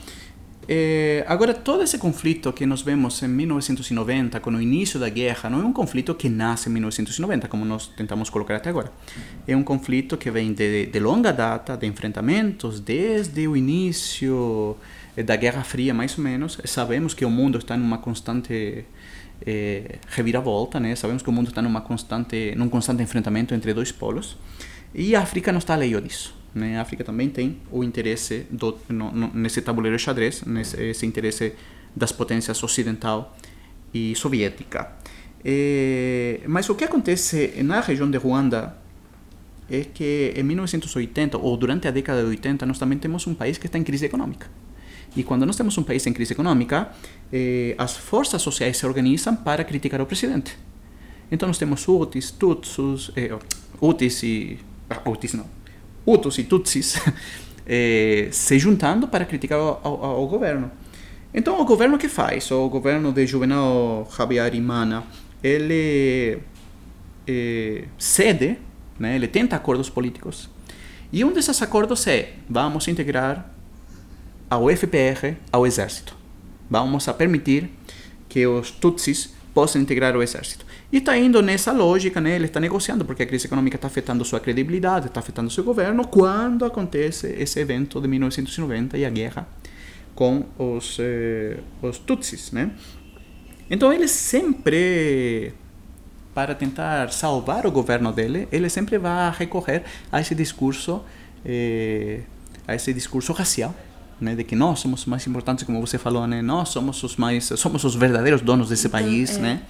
[0.68, 5.50] Eh, agora, todo esse conflito que nós vemos em 1990, com o início da guerra,
[5.50, 8.92] não é um conflito que nasce em 1990, como nós tentamos colocar até agora.
[9.48, 14.76] É um conflito que vem de, de longa data, de enfrentamentos, desde o início
[15.16, 16.60] eh, da Guerra Fria, mais ou menos.
[16.66, 18.86] Sabemos que o mundo está numa constante
[19.46, 20.96] eh, reviravolta, né?
[20.96, 24.36] Sabemos que o mundo está numa constante, num constante enfrentamento entre dois polos.
[24.94, 26.45] E a África não está alheio disso.
[26.56, 26.78] Né?
[26.78, 31.06] A África também tem o interesse do, no, no, nesse tabuleiro de xadrez, nesse esse
[31.06, 31.54] interesse
[31.94, 33.38] das potências ocidental
[33.94, 34.94] e soviética.
[35.44, 38.78] Eh, mas o que acontece na região de Ruanda
[39.70, 43.58] é que em 1980, ou durante a década de 80, nós também temos um país
[43.58, 44.50] que está em crise econômica.
[45.16, 46.90] E quando nós temos um país em crise econômica,
[47.32, 50.58] eh, as forças sociais se organizam para criticar o presidente.
[51.32, 53.38] Então nós temos Hutus, Tutsus, eh,
[53.82, 54.60] Hutus e...
[54.90, 55.65] ah, Hutus não.
[56.06, 57.00] Hutus e Tutsis
[57.66, 60.72] eh, se juntando para criticar ao governo.
[61.34, 62.50] Então o governo que faz?
[62.52, 65.04] O governo de Juvenal Habyarimana,
[65.44, 66.40] ele
[67.28, 68.58] eh, cede,
[68.98, 69.16] né?
[69.16, 70.50] ele tenta acordos políticos.
[71.12, 73.50] E um desses acordos é, vamos integrar
[74.50, 76.16] ao FPR ao exército.
[76.70, 77.70] Vamos a permitir
[78.30, 80.65] que os Tutsis possam integrar o exército.
[80.96, 82.38] E está indo nessa lógica, né?
[82.38, 86.08] ele está negociando, porque a crise econômica está afetando sua credibilidade, está afetando seu governo,
[86.08, 89.46] quando acontece esse evento de 1990 e a guerra
[90.16, 92.54] com os, eh, os Tutsis.
[92.54, 92.72] Né?
[93.70, 95.52] Então ele sempre,
[96.34, 101.04] para tentar salvar o governo dele, ele sempre vai recorrer a esse discurso,
[101.44, 102.22] eh,
[102.66, 103.76] a esse discurso racial,
[104.22, 107.52] né, de que nós somos mais importantes, como você falou, né, nós somos os mais,
[107.58, 109.42] somos os verdadeiros donos desse país, é.
[109.42, 109.62] né?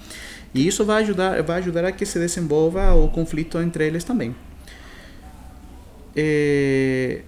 [0.56, 4.34] E isso vai ajudar, vai ajudar a que se desenvolva o conflito entre eles também.
[6.16, 7.20] Eh,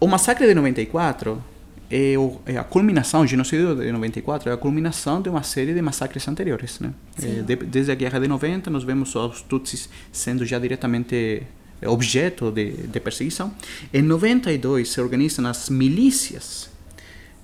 [0.00, 1.42] o massacre de 94
[1.88, 5.72] é, o, é a culminação, o genocídio de 94 é a culminação de uma série
[5.72, 6.80] de massacres anteriores.
[6.80, 6.92] Né?
[7.22, 11.44] Eh, de, desde a Guerra de 90, nós vemos os Tutsis sendo já diretamente
[11.84, 13.54] objeto de, de perseguição.
[13.94, 16.68] Em 92 se organizam as milícias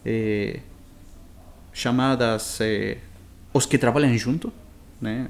[0.04, 0.58] eh,
[1.72, 2.98] chamadas eh,
[3.52, 4.52] os que trabalham junto,
[5.02, 5.28] né?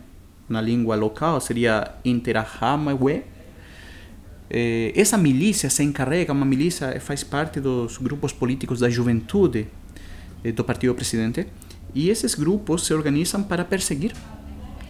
[0.48, 3.24] na língua local seria Interahamwe.
[4.50, 9.66] Eh, essa milícia se encarrega, uma milícia faz parte dos grupos políticos da juventude
[10.44, 11.46] eh, do partido presidente,
[11.94, 14.12] e esses grupos se organizam para perseguir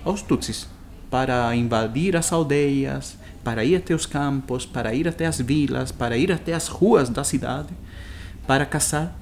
[0.04, 0.66] os Tutsis,
[1.08, 6.16] para invadir as aldeias, para ir até os campos, para ir até as vilas, para
[6.16, 7.68] ir até as ruas da cidade,
[8.46, 9.16] para caçar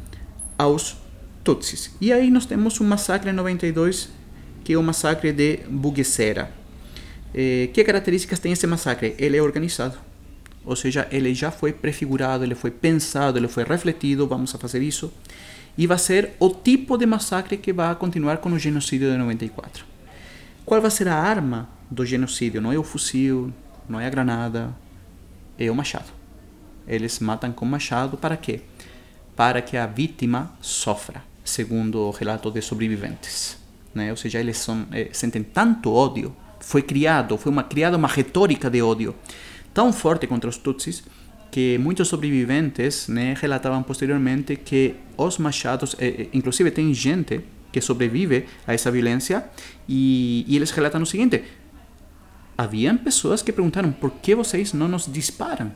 [0.56, 0.96] aos
[1.44, 1.94] Tutsis.
[2.00, 4.08] E aí nós temos um massacre em 92,
[4.64, 6.50] que é o massacre de Bugesera.
[7.34, 9.14] Eh, que características tem esse massacre?
[9.18, 9.98] Ele é organizado.
[10.64, 14.82] Ou seja, ele já foi prefigurado, ele foi pensado, ele foi refletido, vamos a fazer
[14.82, 15.12] isso.
[15.76, 19.84] E vai ser o tipo de massacre que vai continuar com o genocídio de 94.
[20.66, 22.60] qual vai ser a arma do genocídio?
[22.60, 23.52] Não é o fuzil,
[23.88, 24.74] não é a granada,
[25.58, 26.12] é o machado.
[26.86, 28.60] Eles matam com machado para quê?
[29.34, 33.59] Para que a vítima sofra, segundo o relato de sobreviventes.
[33.94, 34.10] Né?
[34.10, 36.34] Ou seja, eles são, eh, sentem tanto ódio.
[36.60, 39.14] Foi criado, foi uma criada uma retórica de ódio
[39.72, 41.02] tão forte contra os Tutsis
[41.50, 47.40] que muitos sobreviventes né, relatavam posteriormente que os machados, eh, inclusive tem gente
[47.72, 49.44] que sobrevive a essa violência
[49.88, 51.42] e, e eles relatam o seguinte:
[52.56, 55.72] haviam pessoas que perguntaram por que vocês não nos disparam,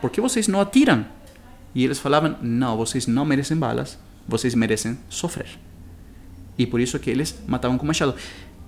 [0.00, 1.04] por que vocês não atiram?
[1.74, 5.65] E eles falavam: não, vocês não merecem balas, vocês merecem sofrer.
[6.58, 8.14] E por isso que eles matavam com machado.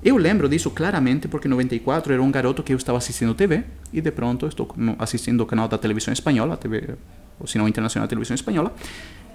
[0.02, 3.64] Eu lembro disso claramente porque em 94 era um garoto que eu estava assistindo TV
[3.92, 6.94] e de pronto estou assistindo o canal da televisão espanhola, TV,
[7.40, 8.72] o sinal internacional da televisão espanhola,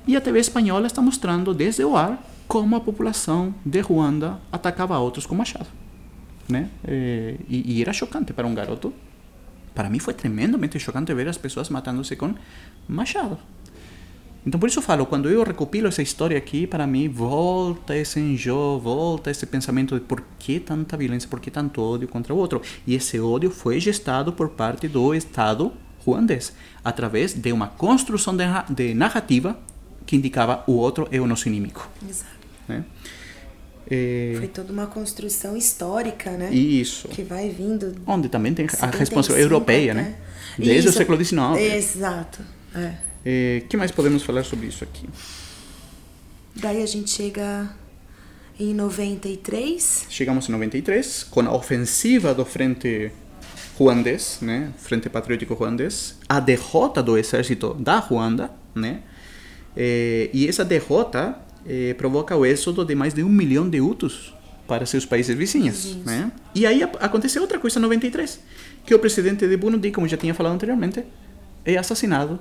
[0.08, 4.98] e a TV espanhola está mostrando desde o ar como a população de Ruanda atacava
[5.00, 5.68] outros com machado.
[6.48, 6.70] Né?
[6.88, 8.94] E, e era chocante para um garoto.
[9.74, 12.36] Para mim foi tremendamente chocante ver as pessoas matando-se com
[12.88, 13.38] machado.
[14.46, 18.20] Então, por isso eu falo, quando eu recopilo essa história aqui, para mim volta esse
[18.20, 22.38] enjoo, volta esse pensamento de por que tanta violência, por que tanto ódio contra o
[22.38, 22.62] outro.
[22.86, 25.72] E esse ódio foi gestado por parte do Estado
[26.06, 26.52] ruandês,
[26.84, 29.58] através de uma construção de, de narrativa
[30.06, 31.88] que indicava o outro é o nosso inimigo.
[32.08, 32.32] Exato.
[32.68, 32.84] Né?
[33.90, 34.36] É...
[34.38, 36.54] Foi toda uma construção histórica, né?
[36.54, 37.08] Isso.
[37.08, 37.96] Que vai vindo.
[38.06, 40.16] Onde também tem a responsabilidade europeia, né?
[40.58, 41.40] Desde isso, o século XIX.
[41.58, 42.42] Exato.
[42.76, 43.13] É.
[43.26, 45.08] É, que mais podemos falar sobre isso aqui?
[46.56, 47.74] Daí a gente chega
[48.60, 50.06] em 93.
[50.10, 53.12] Chegamos em 93 com a ofensiva do Frente
[53.78, 54.72] Ruandês, né?
[54.78, 59.02] Frente Patriótico Ruandês, a derrota do exército da Ruanda, né?
[59.76, 64.34] É, e essa derrota é, provoca o êxodo de mais de um milhão de Hutus
[64.68, 66.32] para seus países vizinhos, né?
[66.54, 68.40] E aí aconteceu outra coisa em 93,
[68.86, 71.04] que o presidente de Burundi, como já tinha falado anteriormente,
[71.66, 72.40] é assassinado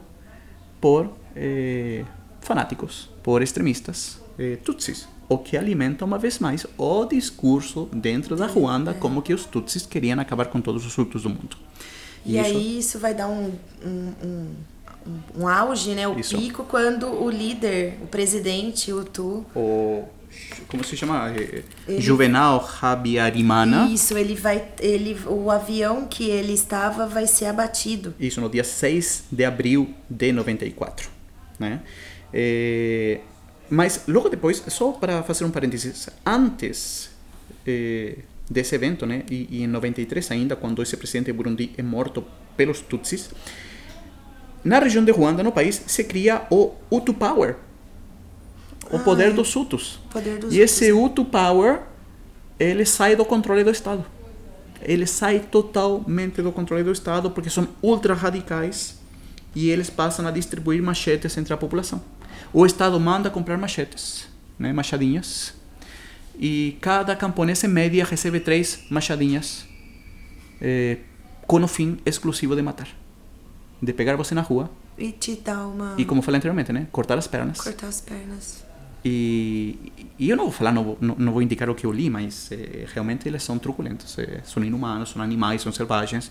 [0.83, 2.05] por eh,
[2.41, 8.49] fanáticos, por extremistas eh, tutsis, o que alimenta uma vez mais o discurso dentro da
[8.49, 11.57] Ruanda como que os tutsis queriam acabar com todos os hutus do mundo.
[12.27, 12.51] E, e isso...
[12.51, 13.53] aí isso vai dar um,
[13.85, 14.49] um, um,
[15.39, 16.37] um auge, né, o isso.
[16.37, 19.47] pico, quando o líder, o presidente, o Tu...
[19.55, 20.05] O
[20.69, 21.33] como se chama?
[21.35, 21.65] Ele,
[22.01, 28.15] Juvenal Rabiarimana isso ele vai ele o avião que ele estava vai ser abatido.
[28.19, 31.11] Isso no dia 6 de abril de 94
[31.59, 31.81] né?
[32.33, 33.21] É,
[33.71, 37.11] mas logo depois só para fazer um parênteses antes
[37.67, 38.19] é,
[38.49, 42.25] desse evento né e, e em 93 ainda quando esse presidente de Burundi é morto
[42.57, 43.31] pelos Tutsis
[44.65, 47.57] na região de Ruanda no país se cria o Hutu Power
[48.91, 50.01] o poder dos Hutus.
[50.11, 51.81] Poder dos e esse Hutu Power,
[52.59, 54.05] ele sai do controle do Estado.
[54.81, 59.01] Ele sai totalmente do controle do Estado porque são ultra radicais
[59.55, 62.03] e eles passam a distribuir machetes entre a população.
[62.53, 64.27] O Estado manda comprar machetes,
[64.59, 65.55] né, machadinhas,
[66.39, 69.65] e cada camponês em média recebe três machadinhas
[70.61, 70.99] eh,
[71.47, 72.89] com o fim exclusivo de matar.
[73.81, 74.71] De pegar você na rua.
[74.97, 75.95] E te dar uma.
[75.99, 76.87] E como falei anteriormente, né?
[76.93, 77.61] Cortar as pernas.
[77.61, 78.65] Cortar as pernas.
[79.05, 82.09] E, e, eu não vou falar, não não, não vou indicar o que eu li,
[82.09, 86.31] mas é, realmente eles são truculentos, é, são inumanos, são animais, são selvagens.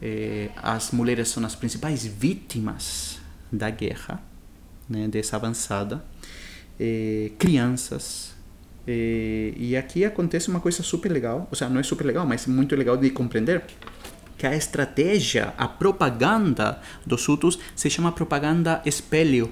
[0.00, 3.18] É, as mulheres são as principais vítimas
[3.50, 4.22] da guerra,
[4.88, 6.04] né, dessa avançada.
[7.38, 8.34] crianças.
[8.86, 12.76] e aqui acontece uma coisa super legal, ou seja, não é super legal, mas muito
[12.76, 13.64] legal de compreender
[14.36, 19.50] que a estratégia, a propaganda dos Hutus se chama propaganda espelho.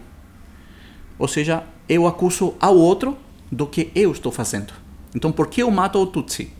[1.18, 3.16] Ou seja, eu acuso ao outro
[3.50, 4.72] do que eu estou fazendo.
[5.14, 6.50] Então, por que eu mato o Tutsi?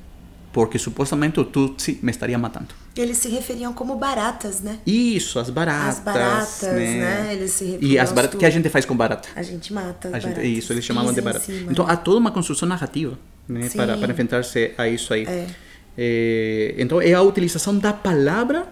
[0.52, 2.68] Porque supostamente o Tutsi me estaria matando.
[2.96, 4.78] Eles se referiam como baratas, né?
[4.86, 5.98] Isso, as baratas.
[5.98, 6.98] As baratas, né?
[7.00, 7.34] né?
[7.34, 9.28] Eles se referiam E as baratas, o que a gente faz com barata?
[9.34, 11.44] A gente mata as a gente, Isso, eles chamavam de barata.
[11.50, 13.18] Então, há toda uma construção narrativa
[13.48, 13.68] né?
[13.74, 15.24] para, para enfrentar-se a isso aí.
[15.24, 15.46] É.
[15.96, 18.68] É, então, é a utilização da palavra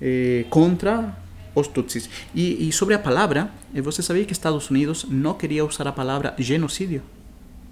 [0.00, 1.16] é, contra
[1.56, 2.08] os Tutsis.
[2.34, 5.92] E, e, sobre a palavra, eh, você sabia que Estados Unidos não queria usar a
[5.92, 7.02] palavra genocídio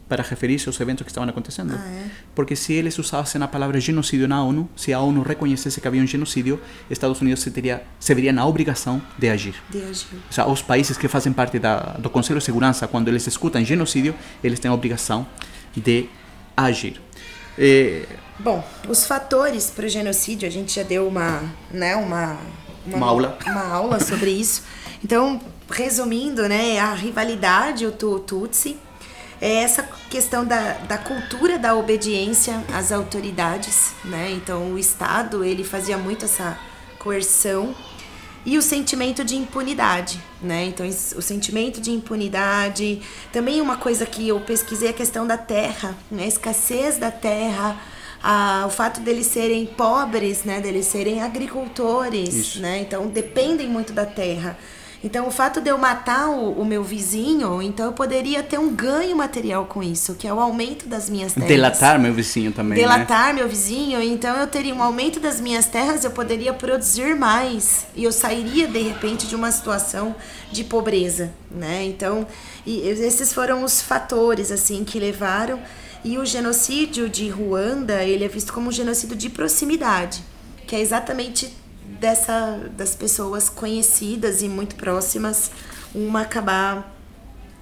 [0.08, 1.74] para referir-se aos eventos que estavam acontecendo?
[1.76, 2.10] Ah, é?
[2.34, 6.02] Porque se eles usassem a palavra genocídio na ONU, se a ONU reconhecesse que havia
[6.02, 6.60] um genocídio,
[6.90, 9.54] Estados Unidos se, teria, se veria na obrigação de agir.
[9.70, 10.06] De agir.
[10.12, 13.64] Ou seja, os países que fazem parte da, do Conselho de Segurança, quando eles escutam
[13.64, 15.26] genocídio, eles têm a obrigação
[15.76, 16.08] de
[16.56, 17.00] agir.
[17.58, 18.06] É...
[18.38, 22.38] Bom, os fatores para o genocídio, a gente já deu uma, né, uma
[22.86, 23.38] uma, uma aula.
[23.46, 24.62] Uma aula sobre isso.
[25.02, 28.78] Então, resumindo, né, a rivalidade, o Tutsi,
[29.40, 34.30] é essa questão da, da cultura da obediência às autoridades, né?
[34.32, 36.58] Então o Estado ele fazia muito essa
[36.98, 37.74] coerção
[38.46, 40.66] e o sentimento de impunidade, né?
[40.66, 45.36] Então o sentimento de impunidade, também uma coisa que eu pesquisei é a questão da
[45.36, 46.24] terra, né?
[46.24, 47.76] A escassez da terra,
[48.26, 50.58] a, o fato deles serem pobres, né?
[50.58, 52.60] Deles serem agricultores, Isso.
[52.62, 52.80] né?
[52.80, 54.56] Então dependem muito da terra.
[55.04, 58.74] Então, o fato de eu matar o, o, meu vizinho, então eu poderia ter um
[58.74, 61.46] ganho material com isso, que é o aumento das minhas terras.
[61.46, 62.78] Delatar meu vizinho também.
[62.78, 63.32] Delatar né?
[63.34, 68.04] meu vizinho, então eu teria um aumento das minhas terras, eu poderia produzir mais e
[68.04, 70.16] eu sairia de repente de uma situação
[70.50, 71.84] de pobreza, né?
[71.84, 72.26] Então,
[72.66, 75.60] esses foram os fatores assim que levaram
[76.04, 80.22] e o genocídio de Ruanda, ele é visto como um genocídio de proximidade,
[80.66, 81.50] que é exatamente
[81.98, 85.50] dessa das pessoas conhecidas e muito próximas
[85.94, 86.94] uma acabar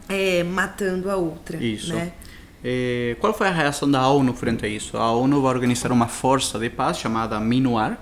[0.08, 1.94] é, matando a outra isso.
[1.94, 2.12] né?
[2.64, 4.96] é, qual foi a reação da ONU frente a isso?
[4.96, 7.98] A ONU vai organizar uma força de paz chamada MINUAR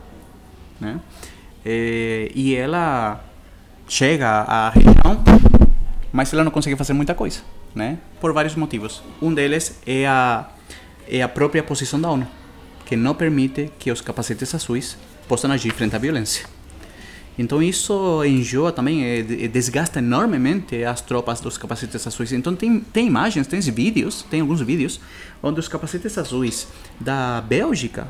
[0.81, 1.01] né?
[1.65, 3.23] É, e ela
[3.87, 5.23] chega à região
[6.13, 7.41] mas ela não consegue fazer muita coisa
[7.75, 10.49] né por vários motivos um deles é a
[11.09, 12.27] é a própria posição da ONU
[12.91, 14.97] que não permite que os capacetes azuis
[15.29, 16.45] possam agir frente à violência.
[17.39, 22.33] Então isso enjoa também, é, desgasta enormemente as tropas dos capacetes azuis.
[22.33, 25.01] Então tem, tem imagens, tem vídeos, tem alguns vídeos
[25.41, 26.67] onde os capacetes azuis
[26.99, 28.09] da Bélgica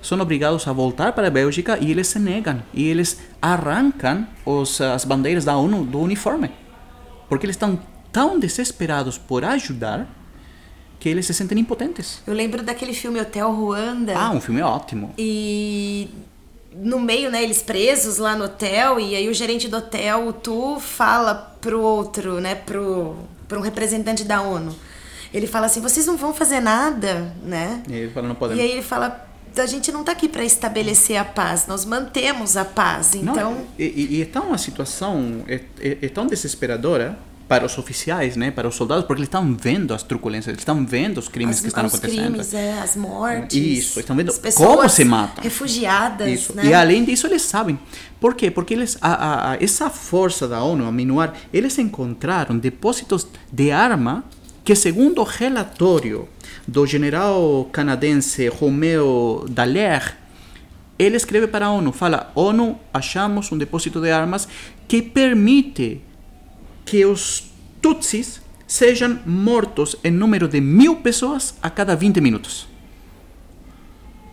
[0.00, 4.80] são obrigados a voltar para a Bélgica e eles se negam e eles arrancam os,
[4.80, 6.50] as bandeiras da ONU do uniforme,
[7.28, 7.78] porque eles estão
[8.16, 10.08] tão desesperados por ajudar
[10.98, 12.22] que eles se sentem impotentes.
[12.26, 14.14] Eu lembro daquele filme Hotel Ruanda.
[14.16, 15.12] Ah, um filme ótimo.
[15.18, 16.08] E
[16.74, 20.32] no meio, né, eles presos lá no hotel, e aí o gerente do hotel, o
[20.32, 24.74] Tu, fala pro outro, né, pro, pro um representante da ONU.
[25.30, 27.82] Ele fala assim, vocês não vão fazer nada, né?
[27.86, 28.58] E ele fala, não podemos.
[28.58, 32.56] E aí ele fala, a gente não tá aqui para estabelecer a paz, nós mantemos
[32.56, 33.52] a paz, então...
[33.52, 37.18] Não, e, e, é tão uma situação, é, é, é tão desesperadora
[37.48, 40.84] para os oficiais, né, para os soldados, porque eles estão vendo as truculências, eles estão
[40.84, 42.32] vendo os crimes as, que estão os acontecendo.
[42.32, 43.56] Crimes, é, as mortes.
[43.56, 45.44] Isso, estão vendo como se matam.
[45.44, 46.56] Refugiadas, Isso.
[46.56, 46.66] né?
[46.66, 47.78] E além disso, eles sabem.
[48.18, 48.50] Por quê?
[48.50, 53.70] Porque eles, a, a, a, essa força da ONU, a MINUAR, eles encontraram depósitos de
[53.70, 54.24] arma
[54.64, 56.28] que, segundo o relatório
[56.66, 60.14] do general canadense Romeo Dallaire,
[60.98, 64.48] ele escreve para a ONU, fala, ONU, achamos um depósito de armas
[64.88, 66.00] que permite
[66.86, 67.50] que os
[67.82, 72.66] tutsis sejam mortos em número de mil pessoas a cada 20 minutos.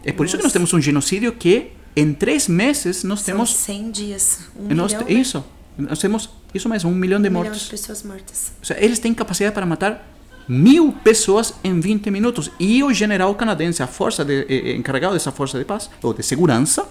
[0.03, 0.25] É por Nossa.
[0.25, 4.39] isso que nós temos um genocídio que em três meses nós São temos 100 dias,
[4.57, 5.45] um nós, milhão, isso,
[5.77, 7.51] nós temos isso mesmo, um milhão de um mortos.
[7.53, 8.51] milhão de pessoas mortas.
[8.59, 10.09] Ou seja, eles têm capacidade para matar
[10.47, 12.51] mil pessoas em 20 minutos.
[12.59, 16.21] E o general canadense, a força de, eh, encarregado dessa força de paz ou de
[16.23, 16.87] segurança,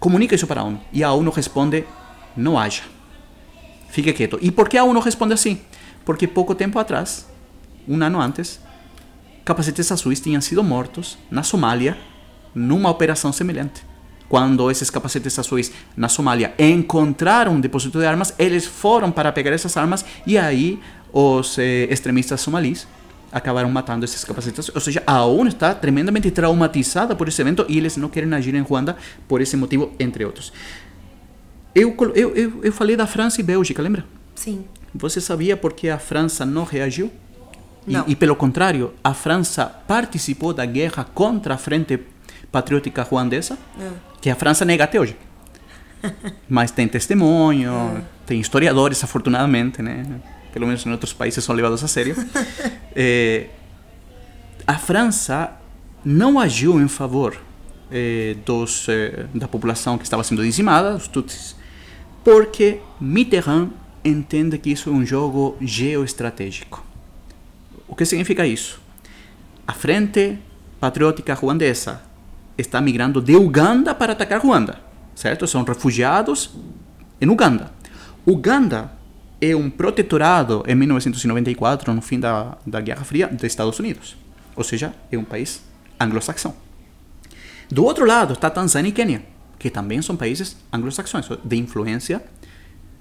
[0.00, 0.80] comunica isso para a ONU.
[0.92, 1.84] E a ONU responde:
[2.36, 2.82] não haja.
[3.96, 4.38] Fique quieto.
[4.42, 5.58] E por que a ONU responde assim?
[6.04, 7.26] Porque pouco tempo atrás,
[7.88, 8.60] um ano antes,
[9.42, 11.96] capacetes azuis tinham sido mortos na Somália
[12.54, 13.82] numa operação semelhante.
[14.28, 19.52] Quando esses capacetes azuis na Somália encontraram um depósito de armas, eles foram para pegar
[19.52, 20.78] essas armas e aí
[21.10, 22.86] os eh, extremistas somalis
[23.32, 24.70] acabaram matando esses capacetes.
[24.74, 28.54] Ou seja, a ONU está tremendamente traumatizada por esse evento e eles não querem agir
[28.54, 28.94] em Ruanda
[29.26, 30.52] por esse motivo, entre outros.
[31.78, 34.02] Eu, eu, eu, eu falei da França e Bélgica, lembra?
[34.34, 34.64] Sim.
[34.94, 37.12] Você sabia por que a França não reagiu?
[37.86, 38.04] Não.
[38.08, 42.00] E, e, pelo contrário, a França participou da guerra contra a Frente
[42.50, 43.90] Patriótica Ruandesa, É.
[44.22, 45.16] que a França nega até hoje.
[46.48, 50.06] Mas tem testemunho, tem historiadores, afortunadamente, né?
[50.54, 52.16] Pelo menos em outros países são levados a sério.
[52.98, 53.48] Eh,
[54.66, 55.50] a França
[56.02, 57.36] não agiu em favor
[57.92, 61.54] eh, dos, eh, da população que estava sendo dizimada, os Tutsis,
[62.26, 63.68] porque Mitterrand
[64.04, 66.84] entende que isso é um jogo geoestratégico.
[67.86, 68.80] O que significa isso?
[69.64, 70.36] A Frente
[70.80, 72.02] Patriótica Ruandesa
[72.58, 74.80] está migrando de Uganda para atacar Ruanda,
[75.14, 75.46] certo?
[75.46, 76.50] São refugiados
[77.20, 77.70] em Uganda.
[78.26, 78.90] Uganda
[79.40, 84.16] é um protetorado em 1994, no fim da, da Guerra Fria, dos Estados Unidos.
[84.56, 85.62] Ou seja, é um país
[86.00, 86.56] anglo-saxão.
[87.70, 92.22] Do outro lado está Tanzânia e Quênia, que também são países anglo-saxões, de influência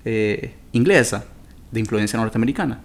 [0.06, 1.26] eh, inglesa,
[1.72, 2.82] de influência norte-americana.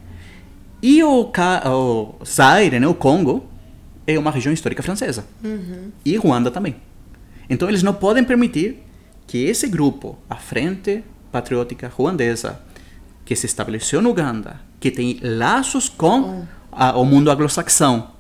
[0.83, 3.47] E o, Ca- o Zaire, né, o Congo,
[4.07, 5.25] é uma região histórica francesa.
[6.05, 6.77] E Ruanda também.
[7.49, 8.83] Então eles não podem permitir
[9.27, 12.61] que esse grupo, a Frente Patriótica Ruandesa,
[13.25, 18.11] que se estabeleceu no Uganda, que tem laços com a, o mundo anglo-saxão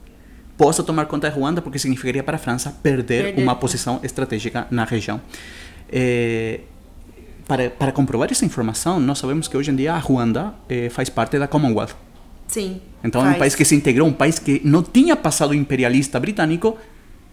[0.60, 3.42] possa tomar conta de Ruanda, porque significaria para a França perder, Perder.
[3.42, 5.18] uma posição estratégica na região.
[5.90, 6.60] Eh,
[7.48, 11.08] para, para comprovar essa informação, nós sabemos que hoje em dia a Ruanda eh, faz
[11.08, 11.96] parte da Commonwealth.
[12.46, 12.78] Sim.
[13.02, 13.38] Então é um faz.
[13.38, 16.76] país que se integrou, um país que não tinha passado imperialista britânico,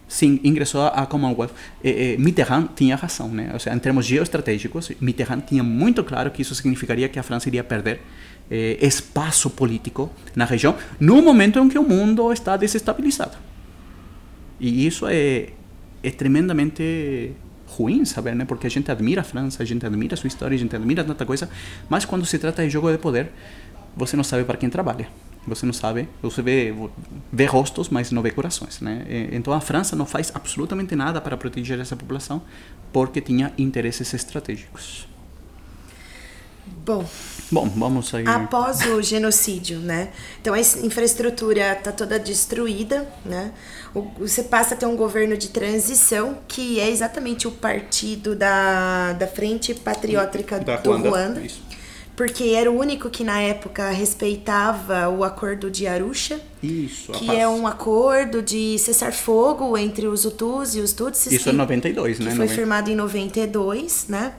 [0.08, 1.52] sim, ingressou à Commonwealth.
[1.84, 3.50] Eh, eh, Mitterrand tinha razão, né?
[3.52, 7.46] Ou seja, em termos geoestratégicos, Mitterrand tinha muito claro que isso significaria que a França
[7.50, 8.00] iria perder
[8.50, 13.36] eh, espaço político na região, no momento em que o mundo está desestabilizado.
[14.60, 15.50] E isso é,
[16.02, 17.32] é tremendamente
[17.66, 18.44] ruim saber, né?
[18.44, 21.04] Porque a gente admira a França, a gente admira a sua história, a gente admira
[21.04, 21.48] tanta coisa,
[21.88, 23.30] mas quando se trata de jogo de poder,
[23.96, 25.08] você não sabe para quem trabalha.
[25.46, 26.74] Você não sabe, você vê,
[27.32, 29.06] vê rostos, mas não vê corações, né?
[29.08, 32.42] E- Então a França não faz absolutamente nada para proteger essa população
[32.92, 35.08] porque tinha interesses estratégicos.
[36.84, 37.04] Bom,
[37.50, 38.24] Bom, vamos aí.
[38.26, 40.10] após o genocídio, né?
[40.40, 43.52] Então a infraestrutura está toda destruída, né?
[43.94, 49.14] O- você passa a ter um governo de transição que é exatamente o partido da,
[49.14, 51.62] da Frente Patriótica Da do Ruanda, Ruanda, isso.
[52.14, 57.30] porque era o único que na época respeitava o Acordo de Arusha, Isso, a que
[57.34, 61.32] é um acordo de cessar fogo entre os Hutus e os Tutsis.
[61.32, 62.30] Isso que- é 92, que né?
[62.30, 62.54] foi 90.
[62.54, 64.34] firmado em 92, né?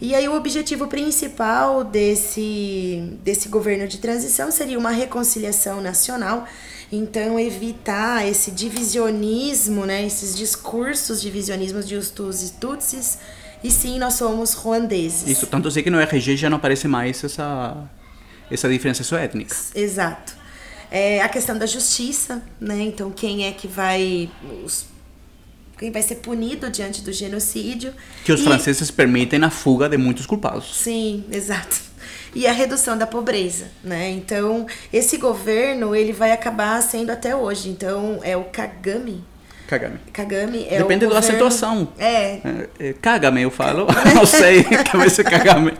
[0.00, 6.46] E aí o objetivo principal desse, desse governo de transição seria uma reconciliação nacional,
[6.92, 13.18] então evitar esse divisionismo, né, esses discursos divisionismos de Hutus e Tutsis,
[13.62, 15.26] e sim nós somos ruandeses.
[15.28, 17.76] Isso, tanto sei que no RG já não aparece mais essa,
[18.50, 19.56] essa diferenciação étnica.
[19.74, 20.34] Exato.
[20.90, 22.82] É a questão da justiça, né?
[22.82, 24.30] Então quem é que vai
[24.64, 24.84] os-
[25.78, 27.92] quem vai ser punido diante do genocídio?
[28.24, 30.76] Que os E- franceses permitem a fuga de muitos culpados.
[30.76, 31.80] Sim, exato.
[32.34, 34.10] E a redução da pobreza, né?
[34.10, 37.68] Então, esse governo, ele vai acabar sendo até hoje.
[37.68, 39.22] Então, é o Kagame.
[39.68, 39.98] Kagame.
[40.12, 41.88] Kagame é Depende da situação.
[41.98, 42.12] É.
[42.34, 43.86] É, é, Caga-me, eu falo.
[44.14, 45.72] não sei, que vai ser caga-me.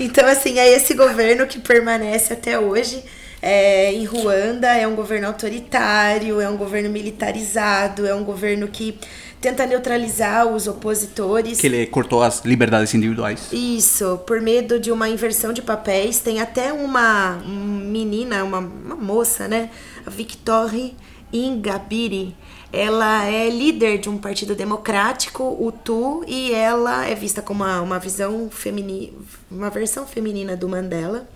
[0.00, 3.02] Então, assim, é esse governo que permanece até hoje
[3.44, 4.68] é, em Ruanda.
[4.68, 8.98] É um governo autoritário, é um governo militarizado, é um governo que
[9.38, 11.60] tenta neutralizar os opositores.
[11.60, 13.48] Que ele cortou as liberdades individuais.
[13.52, 16.18] Isso, por medo de uma inversão de papéis.
[16.20, 19.68] Tem até uma menina, uma, uma moça, né?
[20.06, 20.96] A Victorie
[21.30, 22.34] Ingabire.
[22.72, 27.80] Ela é líder de um partido democrático, o TU, e ela é vista como uma,
[27.82, 29.12] uma visão feminina,
[29.48, 31.28] uma versão feminina do Mandela.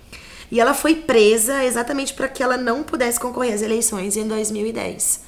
[0.50, 5.20] E ela foi presa exatamente para que ela não pudesse concorrer às eleições em 2010.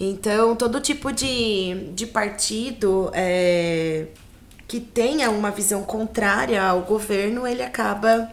[0.00, 4.06] Então, todo tipo de, de partido é,
[4.66, 8.30] que tenha uma visão contrária ao governo, ele acaba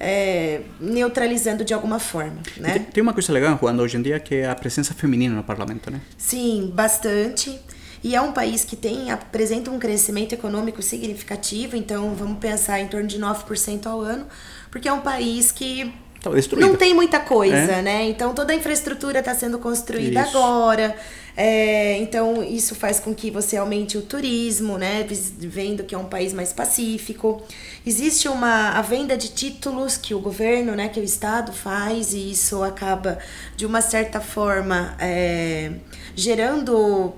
[0.00, 2.86] é, neutralizando de alguma forma, Tem, né?
[2.92, 5.90] tem uma coisa legal Ruanda hoje em dia que é a presença feminina no parlamento,
[5.90, 6.00] né?
[6.16, 7.58] Sim, bastante.
[8.02, 12.86] E é um país que tem apresenta um crescimento econômico significativo, então vamos pensar em
[12.88, 14.26] torno de 9% ao ano,
[14.70, 15.92] porque é um país que
[16.34, 16.68] destruído.
[16.68, 17.82] não tem muita coisa, É.
[17.82, 18.08] né?
[18.08, 20.36] Então toda a infraestrutura está sendo construída Isso.
[20.36, 20.94] agora.
[21.40, 25.06] É, então isso faz com que você aumente o turismo, né?
[25.38, 27.40] Vendo que é um país mais pacífico.
[27.86, 32.32] Existe uma a venda de títulos que o governo, né, que o Estado faz, e
[32.32, 33.18] isso acaba,
[33.56, 35.70] de uma certa forma, é,
[36.16, 37.14] gerando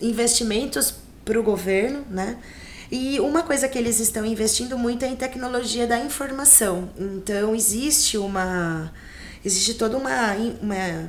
[0.00, 0.94] investimentos
[1.24, 2.38] para o governo, né?
[2.90, 6.90] E uma coisa que eles estão investindo muito é em tecnologia da informação.
[6.98, 8.90] Então existe uma
[9.44, 11.08] existe toda uma, uma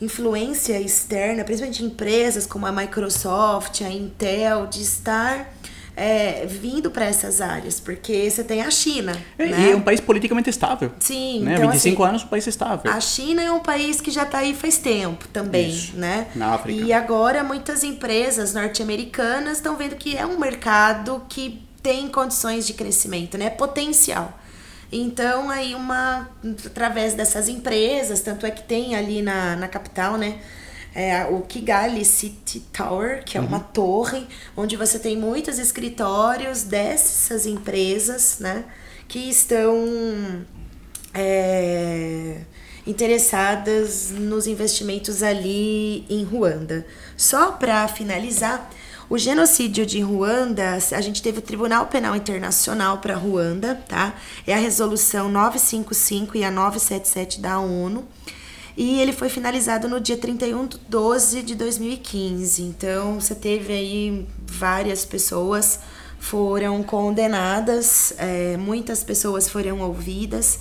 [0.00, 5.52] influência externa, principalmente empresas como a Microsoft, a Intel, de estar
[5.96, 9.16] é, vindo para essas áreas, porque você tem a China.
[9.38, 9.60] É, né?
[9.68, 10.92] E é um país politicamente estável.
[11.00, 11.54] Sim, né?
[11.54, 12.90] então, 25 assim, anos, um país estável.
[12.90, 16.28] A China é um país que já está aí faz tempo também, Isso, né?
[16.34, 16.82] na África.
[16.82, 22.74] E agora muitas empresas norte-americanas estão vendo que é um mercado que tem condições de
[22.74, 23.50] crescimento, né?
[23.50, 24.38] Potencial.
[24.92, 26.28] Então, aí uma
[26.66, 30.38] através dessas empresas, tanto é que tem ali na, na capital, né?
[30.94, 34.26] É, o Kigali City Tower, que é uma torre,
[34.56, 38.64] onde você tem muitos escritórios dessas empresas, né?
[39.06, 40.44] Que estão
[41.14, 42.40] é,
[42.86, 46.86] interessadas nos investimentos ali em Ruanda.
[47.16, 48.70] Só para finalizar,
[49.10, 54.14] o genocídio de Ruanda, a gente teve o Tribunal Penal Internacional para Ruanda, tá?
[54.46, 58.06] É a resolução 955 e a 977 da ONU.
[58.76, 62.62] E ele foi finalizado no dia 31 de 12 de 2015.
[62.62, 65.80] Então, você teve aí várias pessoas
[66.18, 70.60] foram condenadas, é, muitas pessoas foram ouvidas.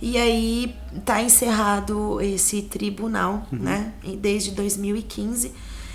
[0.00, 0.74] E aí
[1.04, 3.58] tá encerrado esse tribunal, Uhum.
[3.60, 3.92] né?
[4.18, 5.52] Desde 2015.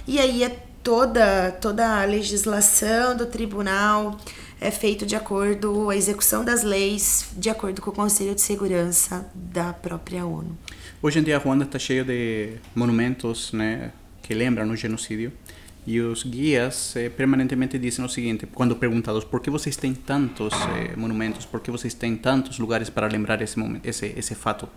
[0.08, 0.50] E aí é
[0.84, 4.18] toda, toda a legislação do tribunal
[4.62, 9.26] é feito de acordo, a execução das leis de acordo com o Conselho de Segurança
[9.34, 10.58] da própria ONU.
[11.02, 13.92] Hoje em dia, Ruanda está cheio de monumentos né,
[14.22, 15.32] que lembram o genocídio.
[15.88, 20.54] E os guias eh, permanentemente dizem o seguinte, quando perguntados por que vocês têm tantos
[20.54, 24.68] eh, monumentos, por que vocês têm tantos lugares para lembrar esse, momen- esse, esse fato.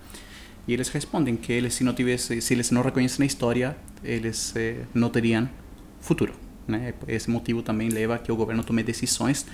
[0.66, 4.54] E eles respondem que eles, se, não tivesse, se eles não reconhecem a história, eles
[4.54, 5.50] eh, não teriam
[6.00, 6.32] futuro.
[6.68, 6.94] Né?
[7.08, 9.44] Esse motivo também leva a que o governo tome decisões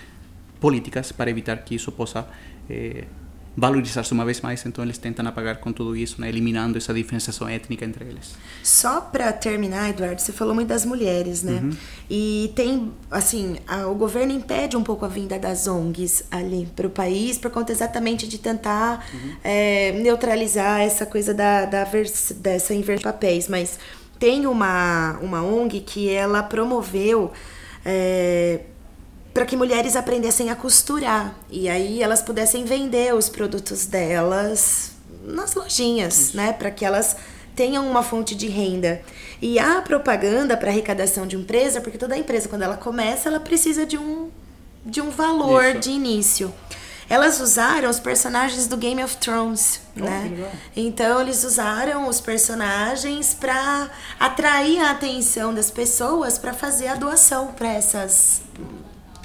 [0.61, 2.29] políticas para evitar que isso possa
[2.69, 3.05] eh,
[3.61, 4.65] valorizar-se uma vez mais.
[4.65, 6.29] Então eles tentam apagar com tudo isso, né?
[6.29, 8.37] eliminando essa diferenciação étnica entre eles.
[8.63, 11.61] Só pra terminar, Eduardo, você falou muito das mulheres, né?
[12.09, 16.89] E tem, assim, a- o governo impede um pouco a vinda das ONGs ali pro
[16.89, 19.05] país por conta exatamente de tentar
[19.43, 23.49] é, neutralizar essa coisa da, da vers- dessa inversão de papéis.
[23.49, 23.79] Mas
[24.19, 27.33] tem uma, uma ONG que ela promoveu
[27.85, 28.61] é,
[29.39, 34.91] para que mulheres aprendessem a costurar e aí elas pudessem vender os produtos delas
[35.23, 37.17] nas lojinhas, né, para que elas
[37.55, 39.01] tenham uma fonte de renda.
[39.41, 43.87] E a propaganda para arrecadação de empresa, porque toda empresa quando ela começa, ela precisa
[43.87, 44.29] de um
[44.85, 45.79] de um valor Isso.
[45.79, 46.53] de início.
[47.09, 50.53] Elas usaram os personagens do Game of Thrones, Oh, né?
[50.75, 57.53] Então eles usaram os personagens para atrair a atenção das pessoas para fazer a doação
[57.53, 58.43] para essas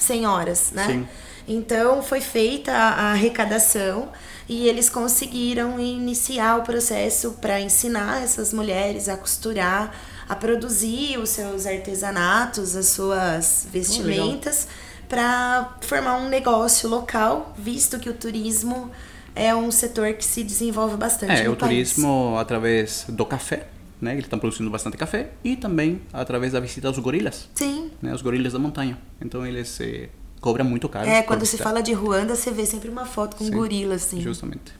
[0.03, 0.85] senhoras, né?
[0.87, 1.07] Sim.
[1.47, 4.09] Então foi feita a arrecadação
[4.47, 9.93] e eles conseguiram iniciar o processo para ensinar essas mulheres a costurar,
[10.29, 14.67] a produzir os seus artesanatos, as suas vestimentas,
[15.09, 18.89] para formar um negócio local, visto que o turismo
[19.35, 21.91] é um setor que se desenvolve bastante É, o país.
[21.93, 23.67] turismo através do café,
[24.03, 24.11] né?
[24.13, 27.89] Eles estão produzindo bastante café e também através da visita aos gorilas, Sim.
[28.01, 28.13] né?
[28.13, 28.97] Os gorilas da montanha.
[29.21, 30.09] Então eles eh,
[30.41, 31.07] cobram muito caro.
[31.09, 31.63] É, quando se visitar.
[31.69, 34.21] fala de Ruanda, você vê sempre uma foto com um Sim, gorila, assim.
[34.21, 34.73] Justamente.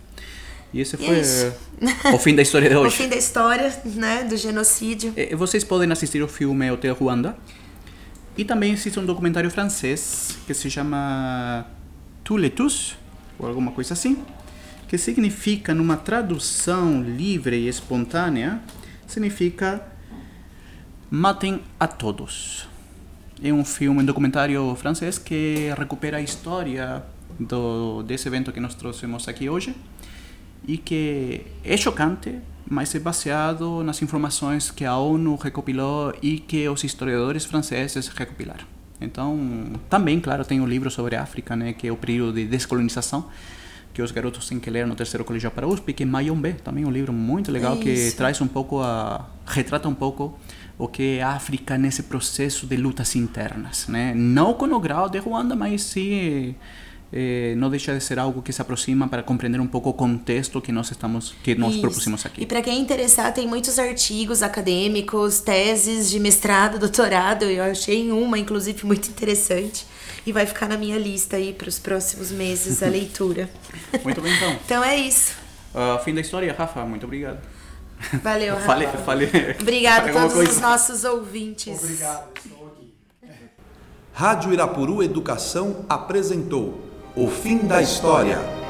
[0.74, 1.54] E esse E é foi isso.
[2.06, 2.96] eh, o fim da história de O hoje.
[2.98, 5.14] fim da história, né, do genocídio.
[5.16, 7.36] Eh, Vocês podem assistir o filme Hotel Ruanda.
[8.36, 11.68] E também existe um documentário francês que se chama
[12.24, 12.98] Tous les Tous,
[13.38, 14.18] ou alguma coisa assim,
[14.88, 18.60] que significa, numa tradução livre e espontânea,
[19.14, 19.82] significa
[21.10, 22.68] Matem a Todos.
[23.42, 27.04] É um filme, um documentário francês que recupera a história
[27.40, 29.76] do, desse evento que nós trouxemos aqui hoje
[30.68, 36.68] e que é chocante, mas é baseado nas informações que a ONU recopilou e que
[36.68, 38.66] os historiadores franceses recopilaram.
[39.00, 42.46] Então, também, claro, tem um livro sobre a África, né, que é o período de
[42.46, 43.30] descolonização,
[43.94, 46.84] que os garotos têm que ler no terceiro colegial para USP, que é Mayombe, também
[46.84, 50.38] um livro muito legal que traz um pouco a retrata um pouco
[50.78, 54.14] o que é a África nesse processo de lutas internas, né?
[54.16, 56.56] Não com o grau de Ruanda, mas sim
[57.12, 60.60] eh, não deixa de ser algo que se aproxima para compreender um pouco o contexto
[60.60, 61.82] que nós estamos que nós Isso.
[61.82, 62.42] propusimos aqui.
[62.42, 67.44] E para quem interessar, tem muitos artigos acadêmicos, teses de mestrado, doutorado.
[67.44, 69.86] Eu achei uma, inclusive, muito interessante.
[70.26, 73.50] E vai ficar na minha lista aí para os próximos meses a leitura.
[74.04, 74.52] Muito bem, então.
[74.66, 75.36] Então é isso.
[75.74, 76.86] Ah, fim da história, Rafa.
[76.86, 77.40] Muito obrigado.
[78.22, 78.66] Valeu, Rafa.
[78.66, 79.30] Fale, fale.
[79.60, 80.52] Obrigado a todos coisa.
[80.52, 81.82] os nossos ouvintes.
[81.84, 82.94] Obrigado, estou aqui.
[84.14, 86.82] Rádio Irapuru Educação apresentou
[87.16, 88.63] O Fim da História